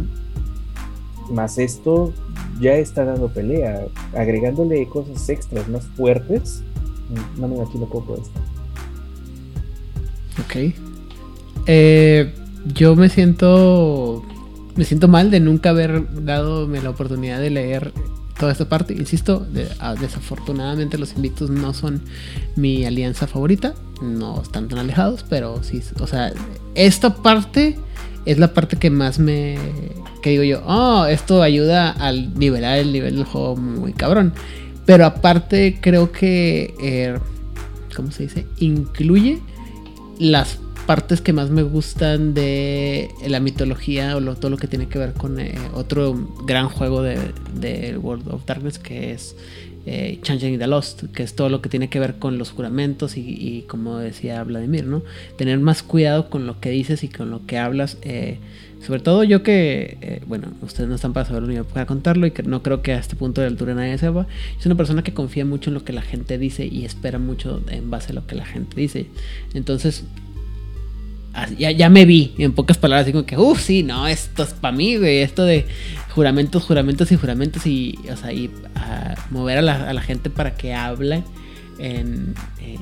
[1.33, 2.13] Más esto
[2.61, 6.63] ya está dando pelea, agregándole cosas extras más fuertes.
[7.37, 8.41] No me imagino cómo esto.
[10.45, 10.75] Ok.
[11.67, 12.35] Eh,
[12.75, 14.23] yo me siento
[14.77, 17.93] me siento mal de nunca haber dado la oportunidad de leer
[18.39, 18.95] toda esta parte.
[18.95, 19.47] Insisto,
[19.79, 22.01] ah, desafortunadamente los Invictus no son
[22.57, 23.75] mi alianza favorita.
[24.01, 26.33] No están tan alejados, pero sí, o sea,
[26.75, 27.77] esta parte
[28.25, 29.59] es la parte que más me...
[30.21, 34.33] que digo yo, oh, esto ayuda al nivelar el nivel del juego muy cabrón.
[34.87, 37.19] Pero aparte creo que, eh,
[37.95, 38.47] ¿cómo se dice?
[38.59, 39.41] Incluye
[40.19, 44.99] las partes que más me gustan de la mitología o todo lo que tiene que
[44.99, 49.37] ver con eh, otro gran juego de, World of Darkness que es
[49.87, 53.17] eh, Changing the Lost, que es todo lo que tiene que ver con los juramentos
[53.17, 55.03] y, como decía Vladimir, ¿no?
[55.39, 57.97] Tener más cuidado con lo que dices y con lo que hablas.
[58.03, 58.39] Eh,
[58.85, 62.31] sobre todo yo que, eh, bueno, ustedes no están para saberlo ni para contarlo y
[62.31, 64.27] que no creo que a este punto de altura nadie sepa.
[64.59, 67.63] Es una persona que confía mucho en lo que la gente dice y espera mucho
[67.69, 69.07] en base a lo que la gente dice.
[69.53, 70.05] Entonces,
[71.59, 74.97] ya, me vi, en pocas palabras, como que, uff, sí, no, esto es para mí,
[74.97, 75.67] güey, esto de
[76.15, 78.51] juramentos, juramentos y juramentos y, o sea, y
[79.31, 81.23] mover a la, gente para que hable
[81.79, 82.05] eh,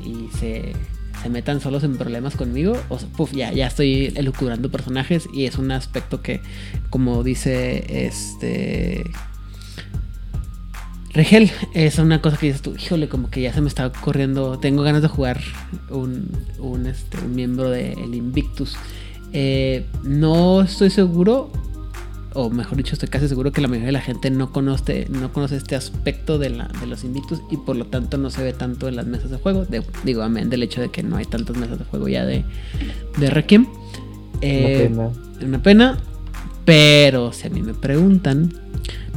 [0.06, 0.72] y se,
[1.30, 5.70] metan solos en problemas conmigo, o sea, ya, ya estoy elucubrando personajes y es un
[5.70, 6.40] aspecto que,
[6.90, 9.04] como dice este
[11.12, 14.58] Regel, es una cosa que dices tú, híjole, como que ya se me está corriendo,
[14.58, 15.40] tengo ganas de jugar
[15.90, 18.76] un, un, este, miembro del Invictus.
[19.32, 21.50] Eh, no estoy seguro,
[22.40, 25.32] o mejor dicho, estoy casi seguro que la mayoría de la gente no conoce, no
[25.32, 28.52] conoce este aspecto de, la, de los Invictus y por lo tanto no se ve
[28.52, 29.66] tanto en las mesas de juego.
[30.04, 32.44] digo, amén del hecho de que no hay tantas mesas de juego ya de,
[33.18, 33.66] de Requiem.
[34.40, 35.46] Eh, una pena.
[35.48, 35.98] Una pena,
[36.64, 38.52] pero si a mí me preguntan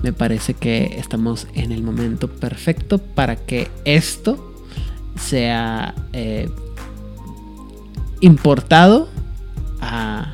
[0.02, 4.52] me parece que estamos en el momento perfecto para que esto
[5.16, 6.50] sea eh,
[8.20, 9.10] importado
[9.80, 10.34] a,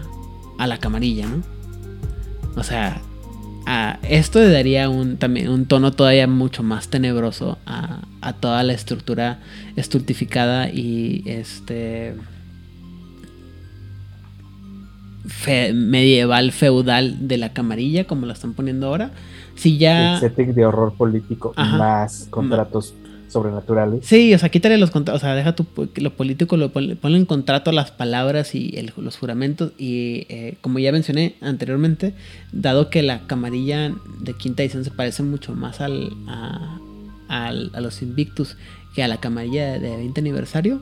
[0.58, 1.57] la camarilla, ¿no?
[2.58, 3.02] O sea,
[4.02, 8.74] esto le daría un, también un tono todavía mucho más tenebroso a, a toda la
[8.74, 9.40] estructura
[9.76, 12.16] estultificada y este
[15.74, 19.12] medieval feudal de la camarilla como la están poniendo ahora.
[19.56, 20.16] Si ya...
[20.16, 22.94] El setting de horror político más contratos
[23.28, 24.06] sobrenaturales.
[24.06, 25.66] Sí, o sea, quítale los contratos, o sea, deja tu,
[25.96, 29.72] lo político, lo, ponle en contrato las palabras y los juramentos.
[29.78, 32.14] Y eh, como ya mencioné anteriormente,
[32.52, 38.58] dado que la camarilla de quinta edición se parece mucho más al, a, los Invictus
[38.96, 40.82] que a la camarilla de 20 aniversario,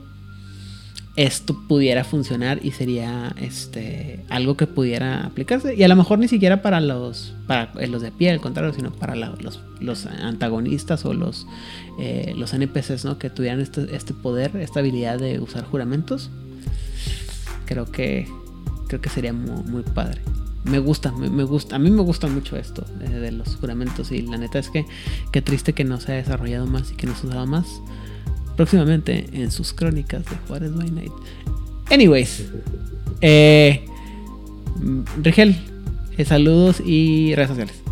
[1.16, 5.74] esto pudiera funcionar y sería este algo que pudiera aplicarse.
[5.74, 8.92] Y a lo mejor ni siquiera para los para los de pie al contrario sino
[8.92, 11.46] para los, los, antagonistas o los
[11.98, 13.18] eh, los NPCs ¿no?
[13.18, 16.30] que tuvieran este, este, poder esta habilidad de usar juramentos.
[17.64, 18.28] Creo que
[18.86, 20.20] creo que sería muy, padre.
[20.64, 24.12] Me gusta, me, gusta, a mí me gusta mucho esto de, de, los juramentos.
[24.12, 24.84] Y la neta es que
[25.32, 27.80] qué triste que no se ha desarrollado más y que no se ha usado más
[28.56, 31.12] próximamente en sus crónicas de Juárez by Night.
[31.90, 32.50] Anyways,
[33.20, 33.84] eh,
[35.22, 35.56] Rigel,
[36.16, 37.82] eh, saludos y redes sociales.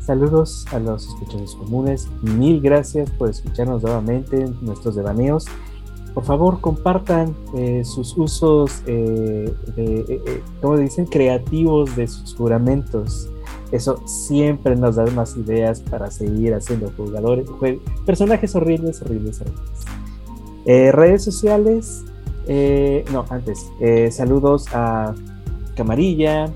[0.00, 2.08] Saludos a los escuchadores comunes.
[2.22, 5.46] Mil gracias por escucharnos nuevamente en nuestros devaneos.
[6.14, 9.52] Por favor, compartan eh, sus usos, de,
[10.62, 11.04] ¿cómo dicen?
[11.04, 13.28] Creativos de sus juramentos.
[13.72, 17.48] Eso siempre nos da más ideas para seguir haciendo jugadores,
[18.04, 19.70] personajes horribles, horribles, horribles.
[20.66, 22.04] Eh, redes sociales,
[22.46, 25.14] eh, no, antes, eh, saludos a
[25.76, 26.52] Camarilla,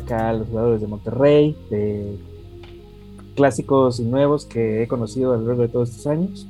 [0.00, 1.56] acá los jugadores de Monterrey,
[3.36, 6.48] clásicos y nuevos que he conocido a lo largo de todos estos años.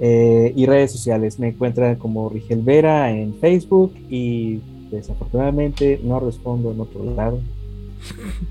[0.00, 4.60] Y redes sociales, me encuentran como Rigel Vera en Facebook y
[4.90, 7.40] desafortunadamente no respondo en otro lado.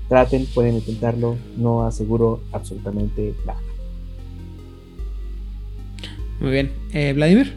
[0.08, 3.60] Traten, pueden intentarlo, no aseguro absolutamente nada.
[6.40, 6.72] Muy bien.
[6.92, 7.56] Eh, Vladimir.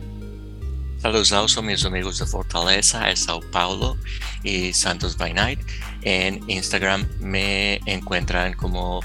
[1.01, 3.97] Saludos a mis amigos de Fortaleza, de Sao Paulo
[4.43, 5.59] y Santos by Night.
[6.03, 9.01] En Instagram me encuentran como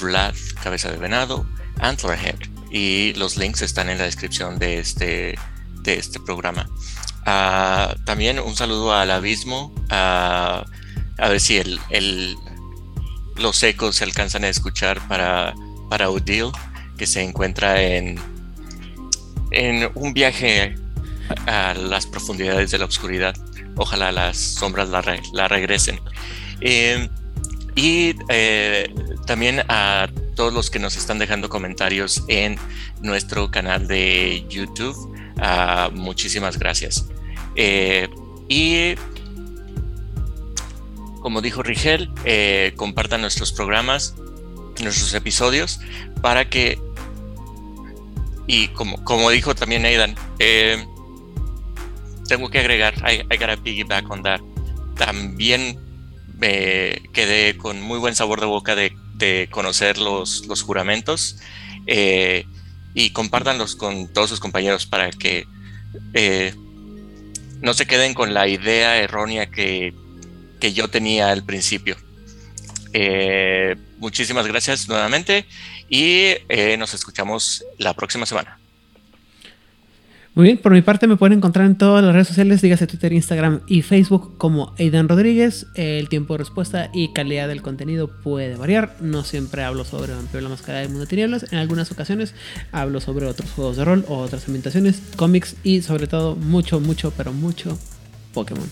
[0.00, 1.46] Vlad Cabeza de Venado,
[1.80, 2.38] Antlerhead.
[2.70, 5.38] Y los links están en la descripción de este,
[5.82, 6.66] de este programa.
[7.26, 9.74] Ah, también un saludo al abismo.
[9.90, 10.64] Ah,
[11.18, 12.36] a ver si el, el,
[13.36, 15.54] los ecos se alcanzan a escuchar para,
[15.90, 16.52] para Udil,
[16.96, 18.18] que se encuentra en,
[19.50, 20.76] en un viaje
[21.46, 23.34] a las profundidades de la oscuridad.
[23.76, 25.02] Ojalá las sombras la,
[25.32, 26.00] la regresen.
[26.60, 27.08] Eh,
[27.74, 28.88] y eh,
[29.26, 32.56] también a todos los que nos están dejando comentarios en
[33.02, 34.96] nuestro canal de YouTube.
[35.36, 37.06] Uh, muchísimas gracias.
[37.56, 38.08] Eh,
[38.48, 38.94] y
[41.20, 44.14] como dijo Rigel, eh, compartan nuestros programas,
[44.80, 45.80] nuestros episodios,
[46.20, 46.78] para que,
[48.46, 50.84] y como, como dijo también Aidan, eh,
[52.28, 54.40] tengo que agregar, I, I gotta piggyback on that.
[54.96, 55.78] También
[56.38, 58.92] me quedé con muy buen sabor de boca de,
[59.50, 61.38] conocer los, los juramentos
[61.86, 65.46] y compártanlos con todos sus compañeros para que
[67.60, 69.94] no se queden con la idea errónea que,
[70.60, 71.96] que yo tenía al principio.
[72.92, 75.46] Eh, muchísimas gracias nuevamente
[75.88, 78.58] y eh, nos escuchamos la próxima semana.
[80.36, 83.10] Muy bien, por mi parte me pueden encontrar en todas las redes sociales, dígase Twitter,
[83.10, 85.66] Instagram y Facebook como Aidan Rodríguez.
[85.74, 88.96] El tiempo de respuesta y calidad del contenido puede variar.
[89.00, 91.50] No siempre hablo sobre Vampiro la Máscara del Mundo de Tinieblas.
[91.54, 92.34] En algunas ocasiones
[92.70, 97.14] hablo sobre otros juegos de rol o otras ambientaciones, cómics y sobre todo mucho, mucho,
[97.16, 97.78] pero mucho
[98.34, 98.68] Pokémon.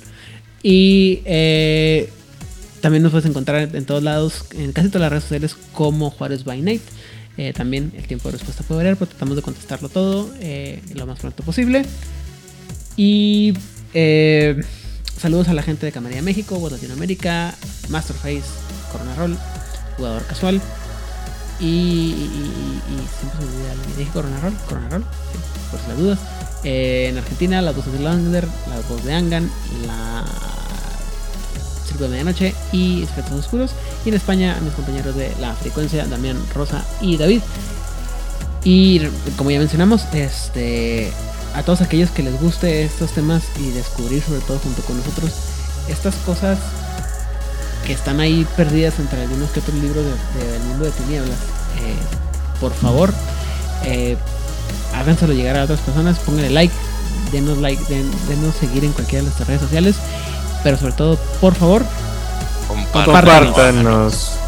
[0.62, 2.10] Y eh,
[2.82, 6.44] también nos puedes encontrar en todos lados, en casi todas las redes sociales como Juárez
[6.44, 6.82] by Night.
[7.36, 11.06] Eh, también el tiempo de respuesta puede variar, pero tratamos de contestarlo todo eh, lo
[11.06, 11.84] más pronto posible.
[12.96, 13.54] Y
[13.92, 14.62] eh,
[15.18, 17.54] saludos a la gente de Camarilla México, Web Latinoamérica,
[17.88, 18.44] Masterface,
[18.92, 19.36] Corona Roll,
[19.96, 20.60] Jugador Casual.
[21.60, 22.50] Y, y,
[23.18, 23.96] siempre se me olvida alguien.
[23.96, 24.54] ¿Dije Corona Roll?
[24.68, 25.38] Corona Roll, sí,
[25.70, 26.18] por si las dudas.
[26.62, 29.50] En Argentina, las voces de Lander, la voz de Angan,
[29.86, 30.24] la
[31.94, 33.70] Circo de Medianoche y Espectros Oscuros.
[34.04, 37.40] Y en España, a mis compañeros de La Frecuencia, Damián, Rosa y David.
[38.64, 39.00] Y
[39.36, 41.12] como ya mencionamos, este,
[41.54, 45.32] a todos aquellos que les guste estos temas y descubrir, sobre todo junto con nosotros,
[45.88, 46.58] estas cosas
[47.86, 51.38] que están ahí perdidas entre algunos que otros libros del de, de mundo de tinieblas,
[51.82, 51.96] eh,
[52.58, 53.12] por favor,
[53.84, 54.16] eh,
[54.94, 56.74] háganselo llegar a otras personas, pónganle like,
[57.32, 59.96] denos like, den, denos seguir en cualquiera de nuestras redes sociales,
[60.64, 61.84] pero sobre todo, por favor,
[62.66, 63.04] Compártanos.
[63.04, 64.43] Compártanos.